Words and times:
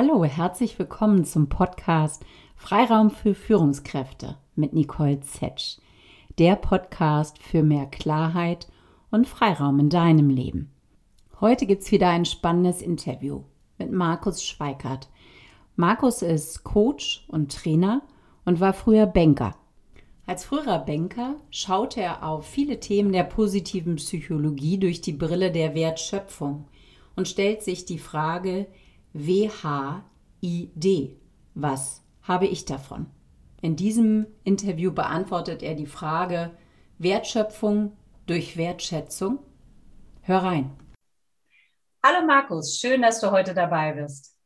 Hallo, 0.00 0.22
herzlich 0.24 0.78
willkommen 0.78 1.24
zum 1.24 1.48
Podcast 1.48 2.24
Freiraum 2.54 3.10
für 3.10 3.34
Führungskräfte 3.34 4.36
mit 4.54 4.72
Nicole 4.72 5.18
Zetsch. 5.18 5.78
Der 6.38 6.54
Podcast 6.54 7.42
für 7.42 7.64
mehr 7.64 7.86
Klarheit 7.86 8.68
und 9.10 9.26
Freiraum 9.26 9.80
in 9.80 9.90
deinem 9.90 10.30
Leben. 10.30 10.70
Heute 11.40 11.66
gibt 11.66 11.82
es 11.82 11.90
wieder 11.90 12.10
ein 12.10 12.26
spannendes 12.26 12.80
Interview 12.80 13.42
mit 13.76 13.90
Markus 13.90 14.44
Schweikart. 14.44 15.08
Markus 15.74 16.22
ist 16.22 16.62
Coach 16.62 17.24
und 17.26 17.52
Trainer 17.52 18.02
und 18.44 18.60
war 18.60 18.74
früher 18.74 19.06
Banker. 19.06 19.56
Als 20.26 20.44
früherer 20.44 20.78
Banker 20.78 21.40
schaute 21.50 22.02
er 22.02 22.22
auf 22.22 22.46
viele 22.46 22.78
Themen 22.78 23.10
der 23.10 23.24
positiven 23.24 23.96
Psychologie 23.96 24.78
durch 24.78 25.00
die 25.00 25.14
Brille 25.14 25.50
der 25.50 25.74
Wertschöpfung 25.74 26.68
und 27.16 27.26
stellt 27.26 27.64
sich 27.64 27.84
die 27.84 27.98
Frage, 27.98 28.68
WHID. 29.18 31.16
Was 31.54 32.02
habe 32.22 32.46
ich 32.46 32.64
davon? 32.64 33.06
In 33.60 33.74
diesem 33.74 34.26
Interview 34.44 34.92
beantwortet 34.92 35.64
er 35.64 35.74
die 35.74 35.86
Frage 35.86 36.52
Wertschöpfung 36.98 37.96
durch 38.26 38.56
Wertschätzung. 38.56 39.40
Hör 40.22 40.38
rein. 40.38 40.70
Hallo 42.04 42.24
Markus, 42.26 42.78
schön, 42.78 43.02
dass 43.02 43.20
du 43.20 43.32
heute 43.32 43.54
dabei 43.54 43.92
bist. 43.92 44.36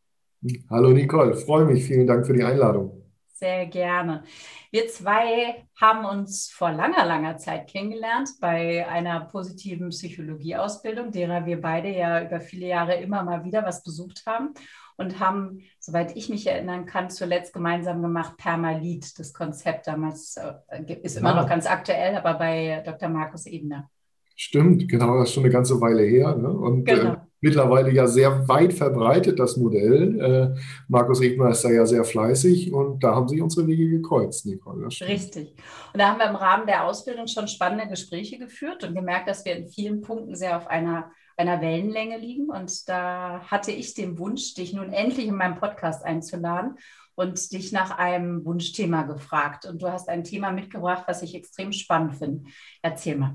Hallo 0.71 0.91
Nicole, 0.91 1.35
freue 1.35 1.67
mich. 1.67 1.85
Vielen 1.85 2.07
Dank 2.07 2.27
für 2.27 2.33
die 2.33 2.43
Einladung. 2.43 3.02
Sehr 3.35 3.67
gerne. 3.67 4.23
Wir 4.71 4.89
zwei 4.89 5.67
haben 5.81 6.05
uns 6.05 6.51
vor 6.51 6.71
langer, 6.71 7.05
langer 7.05 7.39
Zeit 7.39 7.69
kennengelernt 7.69 8.29
bei 8.41 8.87
einer 8.87 9.21
positiven 9.21 9.89
Psychologieausbildung, 9.89 11.11
derer 11.11 11.45
wir 11.47 11.61
beide 11.61 11.89
ja 11.89 12.25
über 12.25 12.41
viele 12.41 12.67
Jahre 12.67 12.95
immer 12.97 13.25
mal 13.25 13.45
wieder 13.45 13.65
was 13.65 13.83
besucht 13.83 14.23
haben 14.27 14.55
und 14.97 15.19
haben, 15.19 15.63
soweit 15.81 16.17
ich 16.17 16.29
mich 16.29 16.47
erinnern 16.47 16.87
kann, 16.87 17.11
zuletzt 17.11 17.53
gemeinsam 17.53 18.03
gemacht 18.03 18.37
Permalit. 18.37 19.19
Das 19.19 19.33
Konzept 19.33 19.87
damals 19.87 20.37
äh, 20.37 20.95
ist 21.03 21.17
immer 21.17 21.35
noch 21.35 21.49
ganz 21.49 21.67
aktuell, 21.67 22.17
aber 22.17 22.35
bei 22.35 22.83
Dr. 22.85 23.09
Markus 23.09 23.47
Ebner. 23.47 23.91
Stimmt, 24.37 24.89
genau, 24.89 25.19
das 25.19 25.29
ist 25.29 25.35
schon 25.35 25.45
eine 25.45 25.53
ganze 25.53 25.81
Weile 25.81 26.03
her. 26.03 26.37
Ne? 26.37 26.49
Und 26.49 26.89
äh, 26.89 26.95
genau. 26.95 27.13
äh, 27.13 27.17
mittlerweile 27.43 27.93
ja 27.93 28.07
sehr 28.07 28.49
weit 28.49 28.73
verbreitet, 28.73 29.39
das 29.39 29.57
Modell. 29.57 30.21
Äh, 30.21 30.61
Markus 30.89 31.21
Egner 31.21 31.51
ist 31.51 31.65
da 31.65 31.71
ja 31.71 31.85
sehr 31.85 32.05
fleißig 32.05 32.73
und 32.73 33.03
da 33.05 33.15
haben 33.15 33.29
sich 33.29 33.43
unsere 33.43 33.67
Wege 33.67 33.91
gekreuzt, 33.91 34.47
Nicole. 34.47 34.87
Richtig. 34.87 35.51
Und 35.93 36.01
da 36.01 36.09
haben 36.09 36.19
wir 36.19 36.31
im 36.31 36.37
Rahmen 36.37 36.67
der 36.67 36.85
Ausbildung 36.87 37.27
schon 37.27 37.49
spannende 37.49 37.89
Gespräche 37.89 38.39
geführt 38.39 38.85
und 38.85 38.95
gemerkt, 38.95 39.29
dass 39.29 39.45
wir 39.45 39.57
in 39.57 39.69
vielen 39.69 40.01
Punkten 40.01 40.37
sehr 40.37 40.57
auf 40.57 40.69
einer, 40.69 41.11
einer 41.37 41.61
Wellenlänge 41.61 42.17
liegen. 42.17 42.49
Und 42.49 42.89
da 42.89 43.41
hatte 43.49 43.73
ich 43.73 43.93
den 43.95 44.19
Wunsch, 44.19 44.55
dich 44.55 44.73
nun 44.73 44.93
endlich 44.93 45.27
in 45.27 45.37
meinem 45.37 45.57
Podcast 45.57 46.05
einzuladen 46.05 46.77
und 47.17 47.53
dich 47.53 47.73
nach 47.73 47.99
einem 47.99 48.45
Wunschthema 48.45 49.03
gefragt. 49.03 49.67
Und 49.67 49.83
du 49.83 49.91
hast 49.91 50.09
ein 50.09 50.25
Thema 50.25 50.53
mitgebracht, 50.53 51.05
was 51.09 51.23
ich 51.23 51.35
extrem 51.35 51.73
spannend 51.73 52.15
finde. 52.15 52.49
Erzähl 52.83 53.17
mal. 53.17 53.35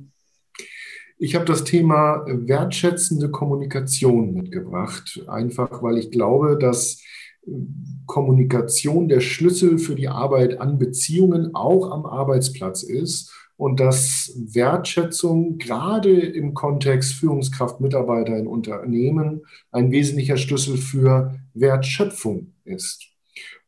Ich 1.19 1.33
habe 1.33 1.45
das 1.45 1.63
Thema 1.63 2.23
wertschätzende 2.27 3.31
Kommunikation 3.31 4.33
mitgebracht, 4.33 5.19
einfach 5.27 5.81
weil 5.81 5.97
ich 5.97 6.11
glaube, 6.11 6.57
dass 6.59 7.01
Kommunikation 8.05 9.07
der 9.07 9.21
Schlüssel 9.21 9.79
für 9.79 9.95
die 9.95 10.09
Arbeit 10.09 10.59
an 10.59 10.77
Beziehungen 10.77 11.55
auch 11.55 11.91
am 11.91 12.05
Arbeitsplatz 12.05 12.83
ist 12.83 13.33
und 13.55 13.79
dass 13.79 14.31
Wertschätzung 14.37 15.57
gerade 15.57 16.11
im 16.11 16.53
Kontext 16.53 17.13
Führungskraft, 17.13 17.81
Mitarbeiter 17.81 18.37
in 18.37 18.45
Unternehmen 18.45 19.41
ein 19.71 19.91
wesentlicher 19.91 20.37
Schlüssel 20.37 20.77
für 20.77 21.39
Wertschöpfung 21.55 22.53
ist. 22.63 23.07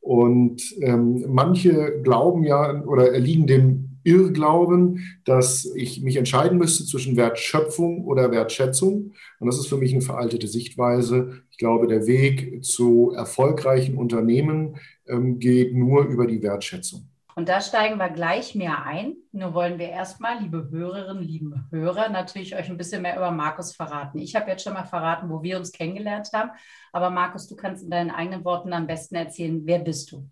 Und 0.02 0.62
ähm, 0.82 1.26
manche 1.28 2.02
glauben 2.04 2.44
ja 2.44 2.84
oder 2.84 3.12
erliegen 3.12 3.48
dem 3.48 3.89
Irrglauben, 4.04 5.20
dass 5.26 5.66
ich 5.76 6.02
mich 6.02 6.16
entscheiden 6.16 6.58
müsste 6.58 6.86
zwischen 6.86 7.18
Wertschöpfung 7.18 8.06
oder 8.06 8.32
Wertschätzung. 8.32 9.14
Und 9.40 9.48
das 9.48 9.58
ist 9.58 9.68
für 9.68 9.78
mich 9.78 9.94
eine 9.94 10.02
veraltete 10.02 10.48
Sichtweise. 10.48 11.42
Ich 11.52 11.58
glaube, 11.58 11.88
der 11.88 12.08
Weg 12.08 12.64
zu 12.64 13.12
erfolgreichen 13.16 13.98
Unternehmen 13.98 14.78
ähm, 15.08 15.40
geht 15.40 15.74
nur 15.76 16.06
über 16.06 16.28
die 16.28 16.42
Wertschätzung. 16.42 17.10
Und 17.40 17.48
da 17.48 17.62
steigen 17.62 17.98
wir 17.98 18.10
gleich 18.10 18.54
mehr 18.54 18.84
ein. 18.84 19.16
Nur 19.32 19.54
wollen 19.54 19.80
wir 19.80 19.88
erstmal, 19.88 20.42
liebe 20.42 20.68
Hörerinnen, 20.72 21.24
liebe 21.24 21.64
Hörer, 21.72 22.10
natürlich 22.10 22.54
euch 22.54 22.70
ein 22.70 22.76
bisschen 22.76 23.02
mehr 23.02 23.16
über 23.16 23.32
Markus 23.32 23.74
verraten. 23.74 24.20
Ich 24.20 24.36
habe 24.36 24.52
jetzt 24.52 24.64
schon 24.64 24.74
mal 24.74 24.84
verraten, 24.84 25.30
wo 25.30 25.42
wir 25.42 25.58
uns 25.58 25.72
kennengelernt 25.72 26.32
haben. 26.34 26.52
Aber 26.92 27.10
Markus, 27.10 27.48
du 27.48 27.56
kannst 27.56 27.82
in 27.82 27.92
deinen 27.92 28.12
eigenen 28.12 28.44
Worten 28.44 28.74
am 28.74 28.88
besten 28.88 29.16
erzählen, 29.16 29.62
wer 29.64 29.80
bist 29.80 30.12
du? 30.12 30.30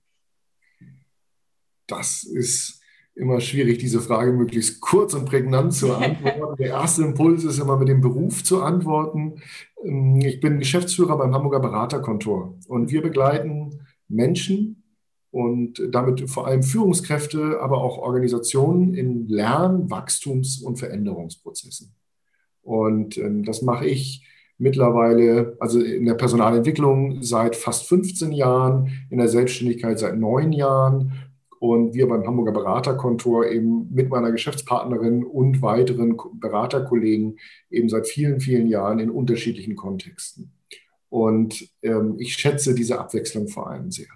Das 1.88 2.23
ist 2.23 2.81
immer 3.17 3.41
schwierig, 3.41 3.79
diese 3.79 4.00
Frage 4.00 4.31
möglichst 4.31 4.79
kurz 4.79 5.13
und 5.13 5.25
prägnant 5.25 5.73
zu 5.73 5.94
antworten. 5.94 6.55
Der 6.59 6.69
erste 6.69 7.03
Impuls 7.03 7.44
ist 7.44 7.59
immer 7.59 7.78
mit 7.78 7.88
dem 7.88 8.01
Beruf 8.01 8.44
zu 8.44 8.61
antworten. 8.61 9.41
Ähm, 9.83 10.22
ich 10.22 10.39
bin 10.39 10.59
Geschäftsführer 10.59 11.17
beim 11.17 11.33
Hamburger 11.33 11.59
Beraterkontor 11.59 12.57
und 12.67 12.91
wir 12.91 13.01
begleiten 13.01 13.81
Menschen 14.07 14.83
und 15.31 15.81
damit 15.91 16.29
vor 16.29 16.47
allem 16.47 16.63
Führungskräfte, 16.63 17.59
aber 17.59 17.81
auch 17.81 17.97
Organisationen 17.97 18.94
in 18.94 19.28
Lern-, 19.28 19.89
Wachstums- 19.89 20.61
und 20.61 20.78
Veränderungsprozessen. 20.78 21.94
Und 22.61 23.17
ähm, 23.17 23.44
das 23.44 23.61
mache 23.61 23.88
ich 23.88 24.25
mittlerweile, 24.57 25.55
also 25.59 25.79
in 25.79 26.05
der 26.05 26.16
Personalentwicklung 26.16 27.22
seit 27.22 27.55
fast 27.55 27.88
15 27.88 28.31
Jahren, 28.31 28.89
in 29.09 29.17
der 29.17 29.28
Selbstständigkeit 29.28 29.99
seit 29.99 30.17
neun 30.17 30.51
Jahren 30.51 31.13
und 31.59 31.94
wir 31.94 32.07
beim 32.07 32.25
Hamburger 32.25 32.51
Beraterkontor 32.51 33.47
eben 33.47 33.94
mit 33.94 34.09
meiner 34.09 34.31
Geschäftspartnerin 34.31 35.23
und 35.23 35.62
weiteren 35.62 36.18
Beraterkollegen 36.34 37.38
eben 37.69 37.90
seit 37.90 38.07
vielen, 38.07 38.40
vielen 38.40 38.68
Jahren 38.68 39.00
in 39.00 39.09
unterschiedlichen 39.09 39.75
Kontexten. 39.75 40.51
Und 41.09 41.69
ähm, 41.81 42.16
ich 42.19 42.34
schätze 42.34 42.75
diese 42.75 43.00
Abwechslung 43.00 43.47
vor 43.47 43.69
allem 43.69 43.91
sehr. 43.91 44.07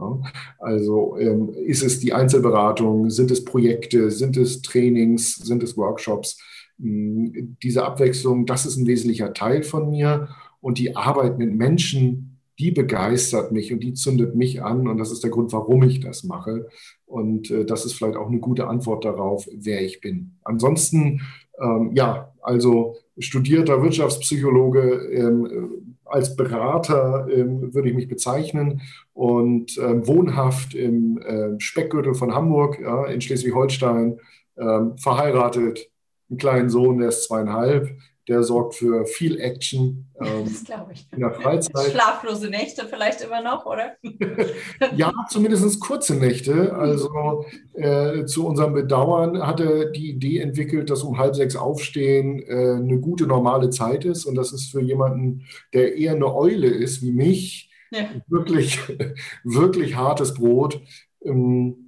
Ja, 0.00 0.20
also 0.58 1.16
ähm, 1.18 1.50
ist 1.50 1.82
es 1.82 1.98
die 1.98 2.12
Einzelberatung, 2.12 3.10
sind 3.10 3.30
es 3.30 3.44
Projekte, 3.44 4.10
sind 4.10 4.36
es 4.36 4.62
Trainings, 4.62 5.36
sind 5.36 5.62
es 5.62 5.76
Workshops? 5.76 6.40
Hm, 6.78 7.56
diese 7.62 7.84
Abwechslung, 7.84 8.46
das 8.46 8.64
ist 8.64 8.76
ein 8.76 8.86
wesentlicher 8.86 9.32
Teil 9.34 9.62
von 9.62 9.90
mir. 9.90 10.28
Und 10.60 10.78
die 10.78 10.96
Arbeit 10.96 11.38
mit 11.38 11.54
Menschen, 11.54 12.27
die 12.58 12.70
begeistert 12.70 13.52
mich 13.52 13.72
und 13.72 13.80
die 13.80 13.94
zündet 13.94 14.34
mich 14.34 14.62
an 14.62 14.88
und 14.88 14.98
das 14.98 15.10
ist 15.10 15.22
der 15.22 15.30
Grund, 15.30 15.52
warum 15.52 15.82
ich 15.82 16.00
das 16.00 16.24
mache. 16.24 16.68
Und 17.06 17.50
äh, 17.50 17.64
das 17.64 17.84
ist 17.84 17.94
vielleicht 17.94 18.16
auch 18.16 18.28
eine 18.28 18.40
gute 18.40 18.66
Antwort 18.66 19.04
darauf, 19.04 19.46
wer 19.52 19.82
ich 19.82 20.00
bin. 20.00 20.38
Ansonsten, 20.42 21.20
ähm, 21.60 21.92
ja, 21.94 22.32
also 22.42 22.96
studierter 23.18 23.82
Wirtschaftspsychologe, 23.82 24.80
ähm, 25.12 25.96
als 26.04 26.36
Berater 26.36 27.26
ähm, 27.30 27.74
würde 27.74 27.90
ich 27.90 27.94
mich 27.94 28.08
bezeichnen 28.08 28.80
und 29.12 29.78
ähm, 29.78 30.06
wohnhaft 30.06 30.74
im 30.74 31.18
äh, 31.18 31.60
Speckgürtel 31.60 32.14
von 32.14 32.34
Hamburg 32.34 32.80
ja, 32.80 33.04
in 33.06 33.20
Schleswig-Holstein, 33.20 34.18
ähm, 34.56 34.96
verheiratet, 34.96 35.90
einen 36.30 36.38
kleinen 36.38 36.70
Sohn, 36.70 36.98
der 36.98 37.08
ist 37.08 37.24
zweieinhalb, 37.24 37.90
der 38.28 38.42
sorgt 38.42 38.74
für 38.74 39.06
viel 39.06 39.40
Action 39.40 40.06
ähm, 40.20 40.44
das 40.44 40.64
glaube 40.64 40.92
ich. 40.92 41.06
in 41.12 41.20
der 41.20 41.32
Freizeit. 41.32 41.92
Schlaflose 41.92 42.48
Nächte 42.48 42.86
vielleicht 42.86 43.22
immer 43.22 43.42
noch, 43.42 43.66
oder? 43.66 43.96
ja, 44.96 45.12
zumindest 45.30 45.80
kurze 45.80 46.14
Nächte. 46.14 46.74
Also 46.74 47.44
äh, 47.74 48.24
zu 48.26 48.46
unserem 48.46 48.74
Bedauern 48.74 49.46
hatte 49.46 49.90
die 49.92 50.10
Idee 50.10 50.38
entwickelt, 50.38 50.90
dass 50.90 51.02
um 51.02 51.18
halb 51.18 51.34
sechs 51.34 51.56
aufstehen 51.56 52.40
äh, 52.40 52.76
eine 52.76 52.98
gute 53.00 53.26
normale 53.26 53.70
Zeit 53.70 54.04
ist. 54.04 54.26
Und 54.26 54.34
das 54.34 54.52
ist 54.52 54.70
für 54.70 54.80
jemanden, 54.80 55.46
der 55.72 55.96
eher 55.96 56.12
eine 56.12 56.34
Eule 56.34 56.68
ist 56.68 57.02
wie 57.02 57.12
mich, 57.12 57.70
ja. 57.90 58.08
wirklich, 58.26 58.78
wirklich 59.44 59.96
hartes 59.96 60.34
Brot. 60.34 60.80
Ähm, 61.22 61.87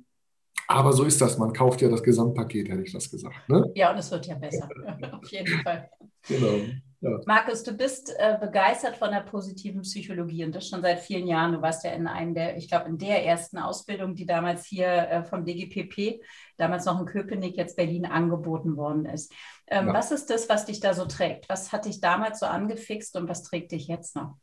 aber 0.71 0.93
so 0.93 1.05
ist 1.05 1.21
das. 1.21 1.39
Man 1.39 1.53
kauft 1.53 1.81
ja 1.83 1.89
das 1.89 2.03
Gesamtpaket, 2.03 2.69
hätte 2.69 2.83
ich 2.83 2.93
das 2.93 3.11
gesagt. 3.11 3.49
Ne? 3.49 3.71
Ja, 3.75 3.91
und 3.91 3.99
es 3.99 4.11
wird 4.11 4.27
ja 4.27 4.37
besser. 4.37 4.69
Auf 5.13 5.29
jeden 5.31 5.61
Fall. 5.63 5.91
Genau. 6.29 6.61
Ja. 7.03 7.19
Markus, 7.25 7.63
du 7.63 7.73
bist 7.73 8.15
äh, 8.19 8.37
begeistert 8.39 8.97
von 8.99 9.11
der 9.11 9.21
positiven 9.21 9.81
Psychologie 9.83 10.45
und 10.45 10.55
das 10.55 10.69
schon 10.69 10.83
seit 10.83 11.01
vielen 11.01 11.27
Jahren. 11.27 11.53
Du 11.53 11.63
warst 11.63 11.83
ja 11.83 11.93
in 11.93 12.07
einem 12.07 12.35
der, 12.35 12.59
ich 12.59 12.69
glaube, 12.69 12.91
in 12.91 12.99
der 12.99 13.25
ersten 13.25 13.57
Ausbildung, 13.57 14.15
die 14.15 14.27
damals 14.27 14.67
hier 14.67 14.87
äh, 14.87 15.25
vom 15.25 15.45
DGPP, 15.47 16.23
damals 16.59 16.85
noch 16.85 17.01
in 17.01 17.07
Köpenick, 17.07 17.57
jetzt 17.57 17.77
Berlin 17.77 18.05
angeboten 18.05 18.77
worden 18.77 19.07
ist. 19.07 19.33
Ähm, 19.67 19.89
ja. 19.89 19.95
Was 19.95 20.11
ist 20.13 20.29
das, 20.29 20.51
was 20.51 20.67
dich 20.67 20.81
da 20.81 20.93
so 20.93 21.07
trägt? 21.07 21.49
Was 21.49 21.73
hat 21.73 21.87
dich 21.87 22.01
damals 22.01 22.41
so 22.41 22.47
angefixt 22.47 23.17
und 23.17 23.29
was 23.29 23.45
trägt 23.45 23.73
dich 23.73 23.89
jetzt 23.89 24.15
noch? 24.15 24.37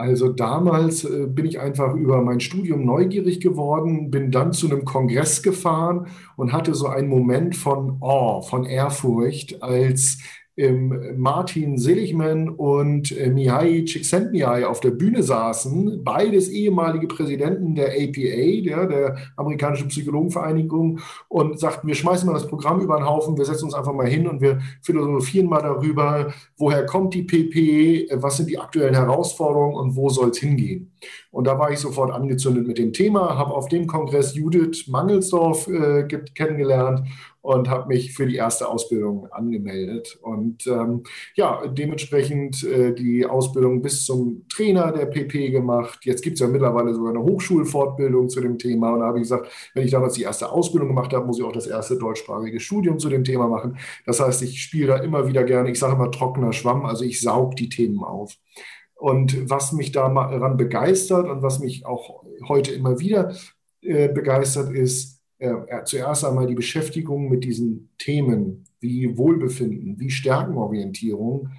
Also 0.00 0.30
damals 0.30 1.04
äh, 1.04 1.26
bin 1.26 1.44
ich 1.44 1.60
einfach 1.60 1.94
über 1.94 2.22
mein 2.22 2.40
Studium 2.40 2.86
neugierig 2.86 3.38
geworden, 3.38 4.10
bin 4.10 4.30
dann 4.30 4.54
zu 4.54 4.66
einem 4.66 4.86
Kongress 4.86 5.42
gefahren 5.42 6.06
und 6.36 6.54
hatte 6.54 6.74
so 6.74 6.86
einen 6.86 7.08
Moment 7.08 7.54
von 7.54 7.98
Awe, 8.00 8.42
von 8.42 8.64
Ehrfurcht, 8.64 9.62
als 9.62 10.16
Martin 10.68 11.78
Seligman 11.78 12.48
und 12.48 13.16
äh, 13.16 13.30
Mihai 13.30 13.84
Csikszentmihalyi 13.84 14.64
auf 14.64 14.80
der 14.80 14.90
Bühne 14.90 15.22
saßen, 15.22 16.02
beides 16.04 16.48
ehemalige 16.48 17.06
Präsidenten 17.06 17.74
der 17.74 17.88
APA, 17.88 18.62
der, 18.64 18.86
der 18.86 19.16
amerikanischen 19.36 19.88
Psychologenvereinigung, 19.88 21.00
und 21.28 21.58
sagten, 21.58 21.88
wir 21.88 21.94
schmeißen 21.94 22.26
mal 22.26 22.34
das 22.34 22.46
Programm 22.46 22.80
über 22.80 22.96
den 22.96 23.06
Haufen, 23.06 23.36
wir 23.36 23.44
setzen 23.44 23.64
uns 23.64 23.74
einfach 23.74 23.92
mal 23.92 24.06
hin 24.06 24.26
und 24.28 24.40
wir 24.40 24.60
philosophieren 24.82 25.48
mal 25.48 25.62
darüber, 25.62 26.32
woher 26.56 26.84
kommt 26.86 27.14
die 27.14 27.22
PP, 27.22 28.08
was 28.14 28.36
sind 28.36 28.50
die 28.50 28.58
aktuellen 28.58 28.94
Herausforderungen 28.94 29.76
und 29.76 29.96
wo 29.96 30.08
soll 30.08 30.30
es 30.30 30.38
hingehen. 30.38 30.92
Und 31.30 31.46
da 31.46 31.58
war 31.58 31.70
ich 31.70 31.78
sofort 31.78 32.10
angezündet 32.10 32.66
mit 32.66 32.78
dem 32.78 32.92
Thema, 32.92 33.38
habe 33.38 33.54
auf 33.54 33.68
dem 33.68 33.86
Kongress 33.86 34.34
Judith 34.34 34.88
Mangelsdorf 34.88 35.68
äh, 35.68 36.04
kennengelernt 36.34 37.02
und 37.42 37.68
habe 37.68 37.88
mich 37.88 38.12
für 38.12 38.26
die 38.26 38.36
erste 38.36 38.68
Ausbildung 38.68 39.26
angemeldet. 39.30 40.18
Und 40.20 40.66
ähm, 40.66 41.04
ja, 41.34 41.66
dementsprechend 41.66 42.62
äh, 42.64 42.92
die 42.92 43.24
Ausbildung 43.24 43.80
bis 43.80 44.04
zum 44.04 44.46
Trainer 44.48 44.92
der 44.92 45.06
PP 45.06 45.50
gemacht. 45.50 46.00
Jetzt 46.04 46.22
gibt 46.22 46.34
es 46.34 46.40
ja 46.40 46.48
mittlerweile 46.48 46.94
sogar 46.94 47.10
eine 47.10 47.22
Hochschulfortbildung 47.22 48.28
zu 48.28 48.40
dem 48.40 48.58
Thema. 48.58 48.92
Und 48.92 49.00
da 49.00 49.06
habe 49.06 49.18
ich 49.18 49.22
gesagt, 49.22 49.48
wenn 49.74 49.84
ich 49.84 49.90
damals 49.90 50.14
die 50.14 50.22
erste 50.22 50.52
Ausbildung 50.52 50.88
gemacht 50.88 51.12
habe, 51.14 51.26
muss 51.26 51.38
ich 51.38 51.44
auch 51.44 51.52
das 51.52 51.66
erste 51.66 51.96
deutschsprachige 51.96 52.60
Studium 52.60 52.98
zu 52.98 53.08
dem 53.08 53.24
Thema 53.24 53.48
machen. 53.48 53.78
Das 54.04 54.20
heißt, 54.20 54.42
ich 54.42 54.62
spiele 54.62 54.88
da 54.88 54.96
immer 54.98 55.26
wieder 55.26 55.44
gerne, 55.44 55.70
ich 55.70 55.78
sage 55.78 55.94
immer 55.94 56.10
trockener 56.10 56.52
Schwamm, 56.52 56.84
also 56.84 57.04
ich 57.04 57.20
saug 57.20 57.56
die 57.56 57.70
Themen 57.70 58.04
auf. 58.04 58.36
Und 58.94 59.48
was 59.48 59.72
mich 59.72 59.92
daran 59.92 60.58
begeistert 60.58 61.26
und 61.26 61.42
was 61.42 61.58
mich 61.58 61.86
auch 61.86 62.22
heute 62.46 62.72
immer 62.72 63.00
wieder 63.00 63.34
äh, 63.80 64.08
begeistert, 64.08 64.74
ist, 64.74 65.19
äh, 65.40 65.84
zuerst 65.84 66.24
einmal 66.24 66.46
die 66.46 66.54
Beschäftigung 66.54 67.28
mit 67.28 67.44
diesen 67.44 67.88
Themen 67.98 68.64
wie 68.78 69.16
Wohlbefinden, 69.16 69.98
wie 69.98 70.10
Stärkenorientierung 70.10 71.50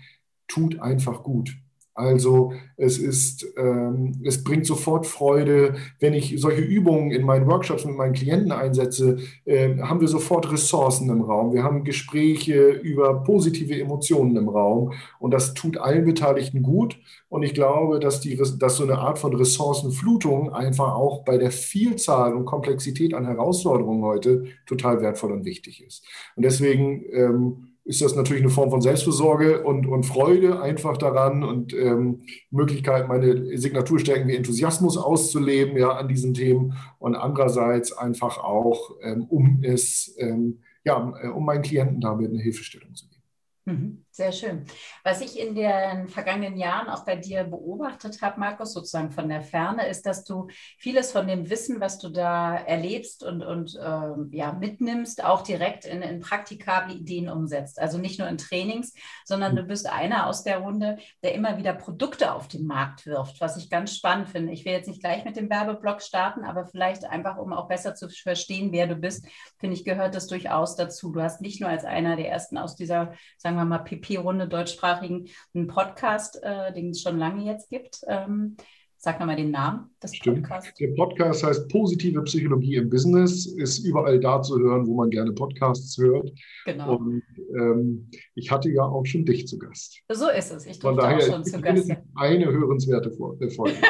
tut 0.48 0.80
einfach 0.80 1.24
gut. 1.24 1.58
Also 1.94 2.54
es 2.78 2.98
ist, 2.98 3.46
ähm, 3.58 4.14
es 4.24 4.44
bringt 4.44 4.66
sofort 4.66 5.06
Freude, 5.06 5.76
wenn 6.00 6.14
ich 6.14 6.40
solche 6.40 6.62
Übungen 6.62 7.12
in 7.12 7.26
meinen 7.26 7.48
Workshops 7.48 7.84
mit 7.84 7.98
meinen 7.98 8.14
Klienten 8.14 8.54
einsetze, 8.54 9.18
äh, 9.44 9.78
haben 9.80 10.00
wir 10.00 10.08
sofort 10.08 10.50
Ressourcen 10.52 11.10
im 11.10 11.22
Raum. 11.22 11.54
Wir 11.54 11.64
haben 11.64 11.84
Gespräche 11.84 12.70
über 12.70 13.24
positive 13.24 13.78
Emotionen 13.80 14.38
im 14.38 14.48
Raum 14.48 14.94
und 15.20 15.32
das 15.32 15.54
tut 15.54 15.78
allen 15.78 16.06
Beteiligten 16.06 16.64
gut. 16.64 16.98
Und 17.28 17.44
ich 17.44 17.54
glaube, 17.54 18.00
dass, 18.00 18.22
die, 18.22 18.36
dass 18.36 18.78
so 18.78 18.84
eine 18.84 18.98
Art 18.98 19.20
von 19.20 19.36
Ressourcenflutung 19.36 20.54
einfach 20.54 20.96
auch 20.96 21.24
bei 21.26 21.38
der 21.38 21.52
Vielzahl 21.52 22.34
und 22.34 22.46
Komplexität 22.46 23.14
an 23.14 23.26
Herausforderungen 23.26 24.04
heute 24.04 24.46
total 24.66 25.02
wertvoll 25.02 25.34
und 25.34 25.46
wichtig 25.46 25.84
ist. 25.86 26.06
Und 26.36 26.44
deswegen 26.44 27.04
ähm, 27.12 27.71
ist 27.84 28.02
das 28.02 28.16
natürlich 28.16 28.44
eine 28.44 28.52
Form 28.52 28.70
von 28.70 28.82
Selbstversorge 28.82 29.64
und, 29.64 29.88
und 29.88 30.06
Freude 30.06 30.62
einfach 30.62 30.98
daran 30.98 31.44
und 31.44 31.74
ähm, 31.74 32.24
Möglichkeit, 32.52 33.08
meine 33.08 33.58
Signaturstärken 33.58 34.28
wie 34.28 34.36
Enthusiasmus 34.36 34.98
auszuleben 34.98 35.78
ja, 35.78 35.92
an 35.92 36.08
diesen 36.08 36.34
Themen 36.34 36.74
und 37.00 37.16
andererseits 37.16 37.92
einfach 37.92 38.38
auch, 38.38 38.92
ähm, 39.02 39.26
um 39.30 39.62
es, 39.64 40.16
ähm, 40.20 40.60
ja, 40.84 41.14
äh, 41.22 41.28
um 41.30 41.46
meinen 41.46 41.64
Klienten 41.64 42.02
damit 42.02 42.30
eine 42.30 42.42
Hilfestellung 42.42 42.94
zu 42.94 43.08
geben. 43.10 43.22
Mhm. 43.66 44.06
Sehr 44.22 44.34
schön. 44.34 44.66
Was 45.04 45.20
ich 45.22 45.40
in 45.40 45.56
den 45.56 46.08
vergangenen 46.08 46.56
Jahren 46.56 46.90
auch 46.90 47.06
bei 47.06 47.16
dir 47.16 47.44
beobachtet 47.44 48.22
habe, 48.22 48.40
Markus, 48.40 48.72
sozusagen 48.72 49.10
von 49.10 49.28
der 49.30 49.42
Ferne, 49.42 49.88
ist, 49.88 50.06
dass 50.06 50.24
du 50.24 50.48
vieles 50.78 51.12
von 51.12 51.26
dem 51.26 51.50
Wissen, 51.50 51.82
was 51.82 51.98
du 51.98 52.10
da 52.10 52.56
erlebst 52.56 53.24
und, 53.24 53.42
und 53.42 53.74
äh, 53.78 54.38
ja, 54.38 54.52
mitnimmst, 54.54 55.24
auch 55.24 55.42
direkt 55.42 55.86
in, 55.86 56.04
in 56.04 56.20
praktikable 56.20 56.94
Ideen 56.94 57.30
umsetzt. 57.30 57.80
Also 57.80 57.98
nicht 57.98 58.20
nur 58.20 58.28
in 58.28 58.38
Trainings, 58.38 58.94
sondern 59.26 59.56
du 59.56 59.64
bist 59.64 59.90
einer 59.90 60.28
aus 60.28 60.44
der 60.44 60.60
Runde, 60.60 61.00
der 61.24 61.34
immer 61.34 61.58
wieder 61.58 61.74
Produkte 61.74 62.32
auf 62.34 62.48
den 62.48 62.68
Markt 62.68 63.08
wirft, 63.08 63.42
was 63.42 63.58
ich 63.58 63.72
ganz 63.72 63.96
spannend 63.96 64.30
finde. 64.30 64.54
Ich 64.54 64.66
will 64.66 64.74
jetzt 64.74 64.88
nicht 64.88 65.02
gleich 65.02 65.26
mit 65.26 65.36
dem 65.36 65.50
Werbeblock 65.50 66.00
starten, 66.00 66.44
aber 66.44 66.68
vielleicht 66.68 67.06
einfach, 67.06 67.38
um 67.38 67.54
auch 67.54 67.68
besser 67.68 67.96
zu 67.96 68.08
verstehen, 68.08 68.72
wer 68.72 68.86
du 68.86 68.98
bist, 68.98 69.26
finde 69.58 69.76
ich, 69.76 69.84
gehört 69.84 70.14
das 70.14 70.28
durchaus 70.28 70.76
dazu. 70.76 71.12
Du 71.12 71.24
hast 71.24 71.42
nicht 71.42 71.60
nur 71.60 71.72
als 71.72 71.86
einer 71.86 72.16
der 72.16 72.30
ersten 72.30 72.60
aus 72.60 72.76
dieser, 72.76 73.14
sagen 73.40 73.56
wir 73.56 73.66
mal, 73.66 73.80
PP-Runde 74.12 74.48
deutschsprachigen 74.48 75.28
einen 75.54 75.68
Podcast, 75.68 76.42
äh, 76.44 76.74
den 76.74 76.90
es 76.90 77.02
schon 77.02 77.18
lange 77.18 77.46
jetzt 77.46 77.70
gibt. 77.70 78.02
Ähm, 78.08 78.58
Sag 79.04 79.20
nochmal 79.20 79.36
den 79.36 79.50
Namen 79.50 79.90
des 80.04 80.16
Stimmt. 80.16 80.44
Podcasts. 80.44 80.76
Der 80.80 80.90
Podcast 80.90 81.44
heißt 81.44 81.68
Positive 81.70 82.22
Psychologie 82.22 82.76
im 82.76 82.88
Business, 82.88 83.48
ist 83.48 83.80
überall 83.80 84.20
da 84.20 84.44
zu 84.44 84.60
hören, 84.60 84.86
wo 84.86 84.94
man 84.94 85.10
gerne 85.10 85.32
Podcasts 85.32 85.98
hört. 85.98 86.32
Genau. 86.66 86.98
Und 86.98 87.24
ähm, 87.58 88.12
ich 88.36 88.52
hatte 88.52 88.70
ja 88.70 88.84
auch 88.84 89.04
schon 89.04 89.26
dich 89.26 89.48
zu 89.48 89.58
Gast. 89.58 90.02
So 90.08 90.30
ist 90.30 90.52
es. 90.52 90.68
Ich 90.68 90.78
durfte 90.78 91.02
daher, 91.02 91.18
auch 91.18 91.34
schon 91.34 91.44
zu 91.44 91.60
Gast. 91.60 91.92
Eine 92.14 92.52
hörenswerte 92.52 93.10
äh, 93.10 93.50
Folge. 93.50 93.78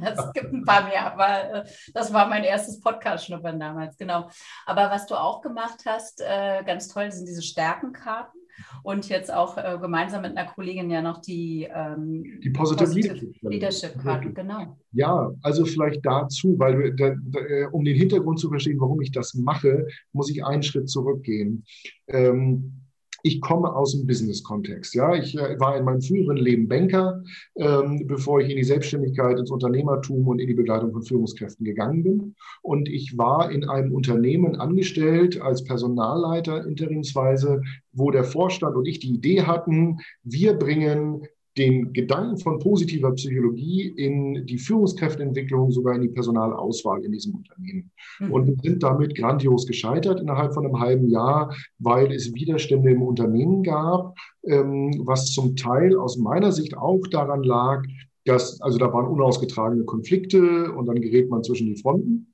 Es 0.00 0.32
gibt 0.32 0.52
ein 0.52 0.64
paar 0.64 0.84
mehr, 0.84 1.12
aber 1.12 1.64
äh, 1.64 1.64
das 1.92 2.14
war 2.14 2.26
mein 2.28 2.44
erstes 2.44 2.80
Podcast-Schnuppern 2.80 3.60
damals, 3.60 3.96
genau. 3.98 4.30
Aber 4.64 4.90
was 4.90 5.06
du 5.06 5.16
auch 5.16 5.42
gemacht 5.42 5.80
hast, 5.84 6.22
äh, 6.22 6.62
ganz 6.64 6.88
toll, 6.88 7.12
sind 7.12 7.28
diese 7.28 7.42
Stärkenkarten 7.42 8.41
und 8.82 9.08
jetzt 9.08 9.32
auch 9.32 9.56
äh, 9.56 9.78
gemeinsam 9.80 10.22
mit 10.22 10.36
einer 10.36 10.50
Kollegin 10.50 10.90
ja 10.90 11.02
noch 11.02 11.20
die, 11.20 11.68
ähm, 11.72 12.40
die 12.42 12.50
Positive, 12.50 12.86
Positive 12.86 13.32
Leadership 13.42 13.98
Karten, 13.98 14.34
genau. 14.34 14.76
Ja, 14.92 15.30
also 15.42 15.64
vielleicht 15.64 16.04
dazu, 16.04 16.58
weil 16.58 16.94
da, 16.94 17.14
da, 17.22 17.40
äh, 17.40 17.66
um 17.72 17.84
den 17.84 17.96
Hintergrund 17.96 18.38
zu 18.38 18.48
verstehen, 18.48 18.80
warum 18.80 19.00
ich 19.00 19.12
das 19.12 19.34
mache, 19.34 19.86
muss 20.12 20.30
ich 20.30 20.44
einen 20.44 20.62
Schritt 20.62 20.88
zurückgehen. 20.88 21.64
Ähm, 22.08 22.81
ich 23.22 23.40
komme 23.40 23.74
aus 23.74 23.92
dem 23.92 24.06
Business-Kontext. 24.06 24.94
Ja, 24.94 25.14
ich 25.14 25.36
äh, 25.36 25.58
war 25.58 25.76
in 25.76 25.84
meinem 25.84 26.02
früheren 26.02 26.36
Leben 26.36 26.68
Banker, 26.68 27.22
ähm, 27.56 28.06
bevor 28.06 28.40
ich 28.40 28.50
in 28.50 28.56
die 28.56 28.64
Selbstständigkeit, 28.64 29.38
ins 29.38 29.50
Unternehmertum 29.50 30.26
und 30.26 30.40
in 30.40 30.48
die 30.48 30.54
Begleitung 30.54 30.92
von 30.92 31.02
Führungskräften 31.02 31.64
gegangen 31.64 32.02
bin. 32.02 32.34
Und 32.62 32.88
ich 32.88 33.16
war 33.16 33.50
in 33.50 33.68
einem 33.68 33.92
Unternehmen 33.92 34.56
angestellt 34.56 35.40
als 35.40 35.64
Personalleiter 35.64 36.66
interimsweise, 36.66 37.62
wo 37.92 38.10
der 38.10 38.24
Vorstand 38.24 38.76
und 38.76 38.86
ich 38.86 38.98
die 38.98 39.14
Idee 39.14 39.42
hatten, 39.42 39.98
wir 40.24 40.54
bringen 40.54 41.26
den 41.58 41.92
Gedanken 41.92 42.38
von 42.38 42.58
positiver 42.58 43.12
Psychologie 43.12 43.92
in 43.96 44.46
die 44.46 44.58
Führungskräfteentwicklung, 44.58 45.70
sogar 45.70 45.94
in 45.96 46.02
die 46.02 46.08
Personalauswahl 46.08 47.04
in 47.04 47.12
diesem 47.12 47.34
Unternehmen. 47.34 47.90
Mhm. 48.20 48.32
Und 48.32 48.46
wir 48.46 48.56
sind 48.62 48.82
damit 48.82 49.14
grandios 49.14 49.66
gescheitert 49.66 50.20
innerhalb 50.20 50.54
von 50.54 50.64
einem 50.64 50.80
halben 50.80 51.10
Jahr, 51.10 51.54
weil 51.78 52.10
es 52.12 52.34
Widerstände 52.34 52.90
im 52.90 53.02
Unternehmen 53.02 53.62
gab, 53.62 54.14
ähm, 54.44 55.02
was 55.04 55.32
zum 55.32 55.56
Teil 55.56 55.96
aus 55.96 56.16
meiner 56.16 56.52
Sicht 56.52 56.76
auch 56.76 57.06
daran 57.10 57.42
lag, 57.42 57.82
dass, 58.24 58.60
also 58.62 58.78
da 58.78 58.92
waren 58.92 59.06
unausgetragene 59.06 59.84
Konflikte 59.84 60.72
und 60.72 60.86
dann 60.86 61.00
gerät 61.00 61.28
man 61.28 61.42
zwischen 61.42 61.66
die 61.66 61.80
Fronten 61.80 62.32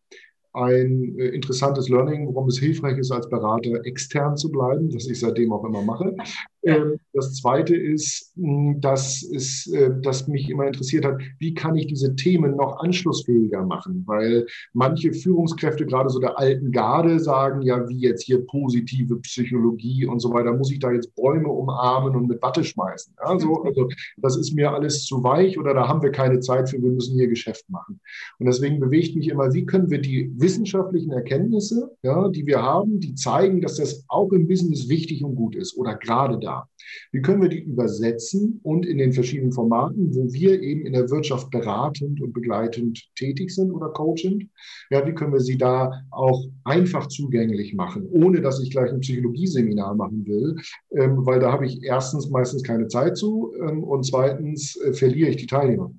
ein 0.59 1.17
äh, 1.19 1.29
interessantes 1.29 1.89
Learning, 1.89 2.27
warum 2.27 2.49
es 2.49 2.59
hilfreich 2.59 2.99
ist, 2.99 3.11
als 3.11 3.29
Berater 3.29 3.85
extern 3.85 4.37
zu 4.37 4.51
bleiben, 4.51 4.93
was 4.95 5.07
ich 5.07 5.21
seitdem 5.21 5.53
auch 5.53 5.65
immer 5.65 5.83
mache. 5.83 6.17
Ähm, 6.69 7.01
das 7.15 7.35
Zweite 7.37 7.75
ist, 7.75 8.35
dass, 8.37 9.23
es, 9.23 9.67
äh, 9.73 9.91
dass 10.03 10.29
mich 10.29 10.51
immer 10.51 10.67
interessiert 10.67 11.07
hat, 11.07 11.19
wie 11.39 11.55
kann 11.55 11.77
ich 11.77 11.87
diese 11.87 12.15
Themen 12.15 12.57
noch 12.57 12.79
anschlussfähiger 12.81 13.65
machen? 13.65 14.05
Weil 14.07 14.47
manche 14.75 15.15
Führungskräfte, 15.15 15.87
gerade 15.87 16.11
so 16.11 16.19
der 16.19 16.39
alten 16.39 16.71
Garde, 16.71 17.21
sagen 17.21 17.63
ja, 17.63 17.89
wie 17.89 18.01
jetzt 18.01 18.25
hier 18.25 18.45
positive 18.47 19.17
Psychologie 19.21 20.05
und 20.05 20.21
so 20.21 20.31
weiter, 20.33 20.53
muss 20.53 20.71
ich 20.71 20.79
da 20.79 20.93
jetzt 20.93 21.15
Bäume 21.15 21.49
umarmen 21.49 22.15
und 22.15 22.29
mit 22.29 22.43
Watte 22.43 22.63
schmeißen? 22.63 23.15
Ja, 23.25 23.39
so, 23.39 23.63
also 23.63 23.89
das 24.19 24.37
ist 24.37 24.55
mir 24.55 24.71
alles 24.71 25.07
zu 25.07 25.25
weich 25.25 25.59
oder 25.59 25.73
da 25.73 25.89
haben 25.89 26.03
wir 26.03 26.13
keine 26.13 26.41
Zeit 26.41 26.69
für, 26.69 26.83
wir 26.83 26.93
müssen 26.93 27.17
hier 27.17 27.29
Geschäft 27.29 27.69
machen. 27.71 27.99
Und 28.39 28.47
deswegen 28.47 28.79
bewegt 28.79 29.17
mich 29.17 29.29
immer, 29.29 29.55
wie 29.55 29.65
können 29.65 29.89
wir 29.89 30.03
die 30.03 30.31
wissenschaftlichen 30.37 31.13
Erkenntnisse, 31.13 31.97
ja, 32.03 32.29
die 32.29 32.47
wir 32.47 32.63
haben, 32.63 33.01
die 33.01 33.15
zeigen, 33.15 33.63
dass 33.63 33.77
das 33.77 34.05
auch 34.09 34.33
im 34.33 34.47
Business 34.47 34.91
wichtig 34.91 35.25
und 35.25 35.35
gut 35.35 35.57
ist 35.57 35.75
oder 35.77 35.95
gerade 35.95 36.39
da 36.39 36.58
wie 37.13 37.21
können 37.21 37.43
wir 37.43 37.49
die 37.49 37.61
übersetzen 37.61 38.61
und 38.63 38.87
in 38.87 38.99
den 38.99 39.13
verschiedenen 39.13 39.53
Formaten, 39.53 40.15
wo 40.15 40.33
wir 40.33 40.61
eben 40.63 40.87
in 40.87 40.93
der 40.93 41.11
Wirtschaft 41.11 41.51
beratend 41.51 42.21
und 42.21 42.33
begleitend 42.33 43.09
tätig 43.17 43.51
sind 43.51 43.71
oder 43.71 43.89
coachend, 43.91 44.47
ja, 44.91 45.07
wie 45.07 45.13
können 45.13 45.33
wir 45.33 45.41
sie 45.41 45.59
da 45.59 45.93
auch 46.11 46.47
einfach 46.65 47.09
zugänglich 47.09 47.75
machen, 47.75 48.07
ohne 48.11 48.41
dass 48.41 48.61
ich 48.61 48.71
gleich 48.71 48.91
ein 48.91 49.01
Psychologieseminar 49.01 49.95
machen 49.95 50.27
will, 50.27 50.57
ähm, 50.93 51.25
weil 51.27 51.41
da 51.41 51.53
habe 51.53 51.67
ich 51.67 51.83
erstens 51.83 52.31
meistens 52.31 52.63
keine 52.63 52.89
Zeit 52.89 53.17
zu 53.17 53.53
ähm, 53.61 53.85
und 53.85 54.05
zweitens 54.05 54.77
äh, 54.77 54.93
verliere 54.93 55.31
ich 55.31 55.37
die 55.37 55.47
Teilnehmer. 55.47 55.91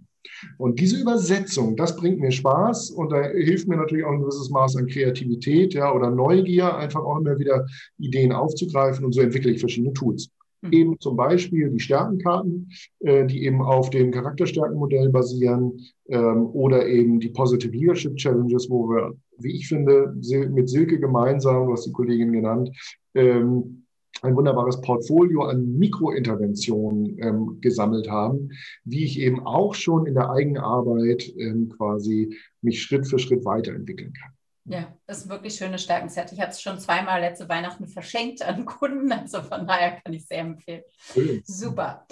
Und 0.57 0.79
diese 0.79 0.97
Übersetzung, 0.97 1.75
das 1.75 1.95
bringt 1.95 2.19
mir 2.19 2.31
Spaß 2.31 2.91
und 2.91 3.11
da 3.11 3.23
hilft 3.23 3.67
mir 3.67 3.77
natürlich 3.77 4.05
auch 4.05 4.11
ein 4.11 4.21
gewisses 4.21 4.49
Maß 4.49 4.75
an 4.77 4.87
Kreativität 4.87 5.73
ja, 5.73 5.93
oder 5.93 6.11
Neugier, 6.11 6.75
einfach 6.75 7.01
auch 7.01 7.19
immer 7.19 7.37
wieder 7.39 7.65
Ideen 7.97 8.31
aufzugreifen 8.31 9.05
und 9.05 9.13
so 9.13 9.21
entwickle 9.21 9.51
ich 9.51 9.59
verschiedene 9.59 9.93
Tools. 9.93 10.29
Mhm. 10.61 10.73
Eben 10.73 10.99
zum 10.99 11.15
Beispiel 11.15 11.69
die 11.69 11.79
Stärkenkarten, 11.79 12.69
äh, 12.99 13.25
die 13.25 13.45
eben 13.45 13.61
auf 13.61 13.89
dem 13.89 14.11
Charakterstärkenmodell 14.11 15.09
basieren 15.09 15.79
ähm, 16.09 16.47
oder 16.47 16.85
eben 16.87 17.19
die 17.19 17.29
Positive 17.29 17.71
Leadership 17.71 18.15
Challenges, 18.17 18.69
wo 18.69 18.89
wir, 18.89 19.13
wie 19.37 19.55
ich 19.55 19.67
finde, 19.67 20.13
mit 20.49 20.69
Silke 20.69 20.99
gemeinsam, 20.99 21.67
du 21.67 21.73
hast 21.73 21.85
die 21.85 21.91
Kollegin 21.91 22.31
genannt, 22.31 22.69
ähm, 23.15 23.83
ein 24.21 24.35
wunderbares 24.35 24.81
Portfolio 24.81 25.43
an 25.43 25.77
Mikrointerventionen 25.77 27.17
ähm, 27.19 27.57
gesammelt 27.61 28.09
haben, 28.09 28.49
wie 28.83 29.05
ich 29.05 29.19
eben 29.19 29.45
auch 29.45 29.73
schon 29.75 30.05
in 30.07 30.15
der 30.15 30.29
Eigenarbeit 30.29 31.31
ähm, 31.37 31.69
quasi 31.69 32.35
mich 32.61 32.81
Schritt 32.81 33.07
für 33.07 33.19
Schritt 33.19 33.45
weiterentwickeln 33.45 34.11
kann. 34.13 34.31
Ja, 34.69 34.93
das 35.07 35.19
ist 35.19 35.25
ein 35.25 35.29
wirklich 35.29 35.55
schönes 35.55 35.81
Stärkenset. 35.81 36.31
Ich 36.31 36.39
habe 36.39 36.51
es 36.51 36.61
schon 36.61 36.79
zweimal 36.79 37.21
letzte 37.21 37.49
Weihnachten 37.49 37.87
verschenkt 37.87 38.43
an 38.43 38.65
Kunden, 38.65 39.11
also 39.11 39.41
von 39.41 39.65
daher 39.65 39.99
kann 39.99 40.13
ich 40.13 40.21
es 40.21 40.27
sehr 40.27 40.39
empfehlen. 40.39 40.83
Schön. 41.11 41.41
Super. 41.43 42.05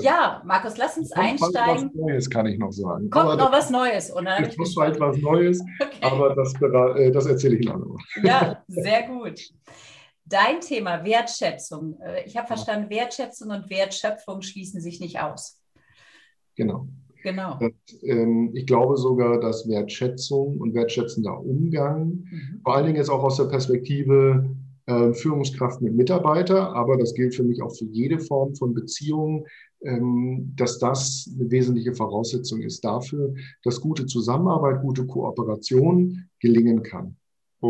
Ja, 0.00 0.42
Markus, 0.44 0.76
lass 0.76 0.96
uns 0.98 1.12
einsteigen. 1.12 1.90
Was 1.90 1.94
Neues 1.94 2.30
kann 2.30 2.46
ich 2.46 2.58
noch 2.58 2.72
sagen. 2.72 3.08
Kommt 3.10 3.26
aber 3.26 3.36
noch 3.36 3.52
was 3.52 3.70
Neues, 3.70 4.12
oder? 4.12 4.38
Es 4.40 4.56
kommt 4.56 4.74
bald 4.74 5.00
was 5.00 5.16
Neues, 5.18 5.60
okay. 5.80 5.98
aber 6.00 6.34
das, 6.34 6.54
äh, 6.96 7.10
das 7.10 7.26
erzähle 7.26 7.56
ich 7.56 7.66
Ihnen 7.66 7.96
Ja, 8.22 8.62
sehr 8.68 9.04
gut. 9.08 9.40
Dein 10.24 10.60
Thema 10.60 11.04
Wertschätzung. 11.04 12.00
Äh, 12.00 12.24
ich 12.24 12.36
habe 12.36 12.48
verstanden, 12.48 12.90
Wertschätzung 12.90 13.50
und 13.50 13.70
Wertschöpfung 13.70 14.42
schließen 14.42 14.80
sich 14.80 15.00
nicht 15.00 15.20
aus. 15.20 15.60
Genau. 16.56 16.88
Genau. 17.26 17.58
Das, 17.58 17.72
ähm, 18.04 18.50
ich 18.54 18.66
glaube 18.66 18.96
sogar, 18.96 19.40
dass 19.40 19.68
Wertschätzung 19.68 20.60
und 20.60 20.74
wertschätzender 20.74 21.40
Umgang, 21.40 22.24
mhm. 22.30 22.60
vor 22.62 22.76
allen 22.76 22.86
Dingen 22.86 22.98
jetzt 22.98 23.10
auch 23.10 23.24
aus 23.24 23.36
der 23.38 23.46
Perspektive 23.46 24.48
äh, 24.86 25.12
Führungskraft 25.12 25.82
mit 25.82 25.96
Mitarbeiter, 25.96 26.72
aber 26.76 26.96
das 26.96 27.14
gilt 27.14 27.34
für 27.34 27.42
mich 27.42 27.60
auch 27.62 27.74
für 27.74 27.86
jede 27.86 28.20
Form 28.20 28.54
von 28.54 28.74
Beziehungen, 28.74 29.44
ähm, 29.82 30.52
dass 30.54 30.78
das 30.78 31.28
eine 31.34 31.50
wesentliche 31.50 31.94
Voraussetzung 31.94 32.62
ist 32.62 32.84
dafür, 32.84 33.34
dass 33.64 33.80
gute 33.80 34.06
Zusammenarbeit, 34.06 34.80
gute 34.80 35.04
Kooperation 35.04 36.28
gelingen 36.38 36.84
kann. 36.84 37.16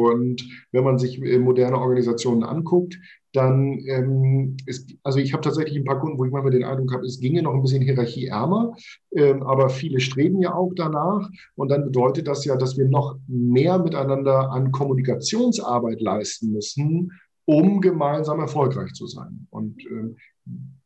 Und 0.02 0.44
wenn 0.72 0.84
man 0.84 0.98
sich 0.98 1.20
äh, 1.22 1.38
moderne 1.38 1.78
Organisationen 1.78 2.44
anguckt, 2.44 2.98
dann 3.32 3.78
ähm, 3.86 4.56
ist, 4.66 4.94
also 5.02 5.18
ich 5.18 5.32
habe 5.32 5.42
tatsächlich 5.42 5.76
ein 5.76 5.84
paar 5.84 6.00
Kunden, 6.00 6.18
wo 6.18 6.24
ich 6.24 6.32
manchmal 6.32 6.52
den 6.52 6.64
Eindruck 6.64 6.94
habe, 6.94 7.04
es 7.04 7.20
ginge 7.20 7.42
noch 7.42 7.52
ein 7.52 7.62
bisschen 7.62 7.82
hierarchieärmer, 7.82 8.74
ähm, 9.14 9.42
aber 9.42 9.68
viele 9.68 10.00
streben 10.00 10.40
ja 10.40 10.54
auch 10.54 10.72
danach. 10.74 11.28
Und 11.54 11.70
dann 11.70 11.84
bedeutet 11.84 12.28
das 12.28 12.44
ja, 12.44 12.56
dass 12.56 12.78
wir 12.78 12.88
noch 12.88 13.18
mehr 13.28 13.78
miteinander 13.78 14.50
an 14.50 14.72
Kommunikationsarbeit 14.72 16.00
leisten 16.00 16.52
müssen, 16.52 17.12
um 17.44 17.80
gemeinsam 17.80 18.40
erfolgreich 18.40 18.92
zu 18.94 19.06
sein. 19.06 19.46
Und 19.50 19.84
ähm, 19.90 20.16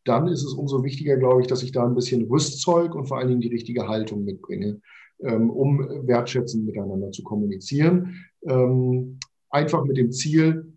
dann 0.04 0.26
ist 0.28 0.42
es 0.42 0.54
umso 0.54 0.82
wichtiger, 0.82 1.16
glaube 1.16 1.42
ich, 1.42 1.46
dass 1.46 1.62
ich 1.62 1.72
da 1.72 1.84
ein 1.84 1.94
bisschen 1.94 2.24
Rüstzeug 2.24 2.94
und 2.94 3.06
vor 3.06 3.18
allen 3.18 3.28
Dingen 3.28 3.40
die 3.40 3.48
richtige 3.48 3.86
Haltung 3.86 4.24
mitbringe, 4.24 4.80
um 5.20 6.06
wertschätzend 6.06 6.64
miteinander 6.64 7.10
zu 7.12 7.22
kommunizieren. 7.22 8.24
Ähm, 8.46 9.18
einfach 9.50 9.84
mit 9.84 9.96
dem 9.96 10.12
Ziel, 10.12 10.76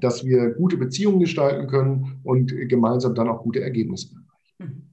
dass 0.00 0.24
wir 0.24 0.50
gute 0.50 0.76
Beziehungen 0.76 1.20
gestalten 1.20 1.66
können 1.68 2.20
und 2.24 2.52
gemeinsam 2.68 3.14
dann 3.14 3.28
auch 3.28 3.42
gute 3.42 3.60
Ergebnisse 3.60 4.08
erreichen. 4.14 4.26
Mhm. 4.58 4.86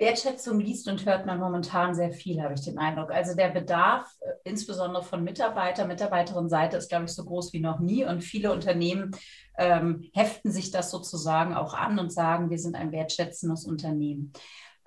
Wertschätzung 0.00 0.60
liest 0.60 0.88
und 0.88 1.04
hört 1.04 1.26
man 1.26 1.38
momentan 1.38 1.94
sehr 1.94 2.10
viel, 2.10 2.42
habe 2.42 2.54
ich 2.54 2.62
den 2.62 2.78
Eindruck. 2.78 3.10
Also 3.10 3.36
der 3.36 3.50
Bedarf, 3.50 4.10
äh, 4.20 4.32
insbesondere 4.44 5.02
von 5.02 5.22
Mitarbeiter, 5.22 5.86
Mitarbeiterinnenseite, 5.86 6.78
ist, 6.78 6.88
glaube 6.88 7.04
ich, 7.04 7.12
so 7.12 7.22
groß 7.22 7.52
wie 7.52 7.60
noch 7.60 7.80
nie. 7.80 8.06
Und 8.06 8.24
viele 8.24 8.50
Unternehmen 8.50 9.10
ähm, 9.58 10.08
heften 10.14 10.50
sich 10.50 10.70
das 10.70 10.90
sozusagen 10.90 11.54
auch 11.54 11.74
an 11.74 11.98
und 11.98 12.10
sagen, 12.10 12.48
wir 12.48 12.58
sind 12.58 12.76
ein 12.76 12.92
wertschätzendes 12.92 13.66
Unternehmen. 13.66 14.32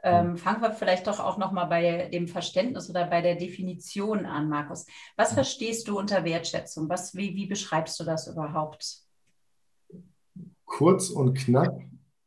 Ähm, 0.06 0.36
fangen 0.36 0.62
wir 0.62 0.74
vielleicht 0.74 1.08
doch 1.08 1.22
auch 1.22 1.38
nochmal 1.38 1.68
bei 1.68 2.10
dem 2.10 2.28
Verständnis 2.28 2.90
oder 2.90 3.08
bei 3.08 3.22
der 3.22 3.36
Definition 3.36 4.26
an, 4.26 4.50
Markus. 4.50 4.86
Was 5.16 5.34
verstehst 5.34 5.88
du 5.88 5.98
unter 5.98 6.26
Wertschätzung? 6.26 6.90
Was, 6.90 7.16
wie, 7.16 7.36
wie 7.36 7.48
beschreibst 7.48 7.98
du 8.00 8.04
das 8.04 8.28
überhaupt? 8.28 9.00
Kurz 10.66 11.10
und 11.10 11.36
knapp 11.36 11.80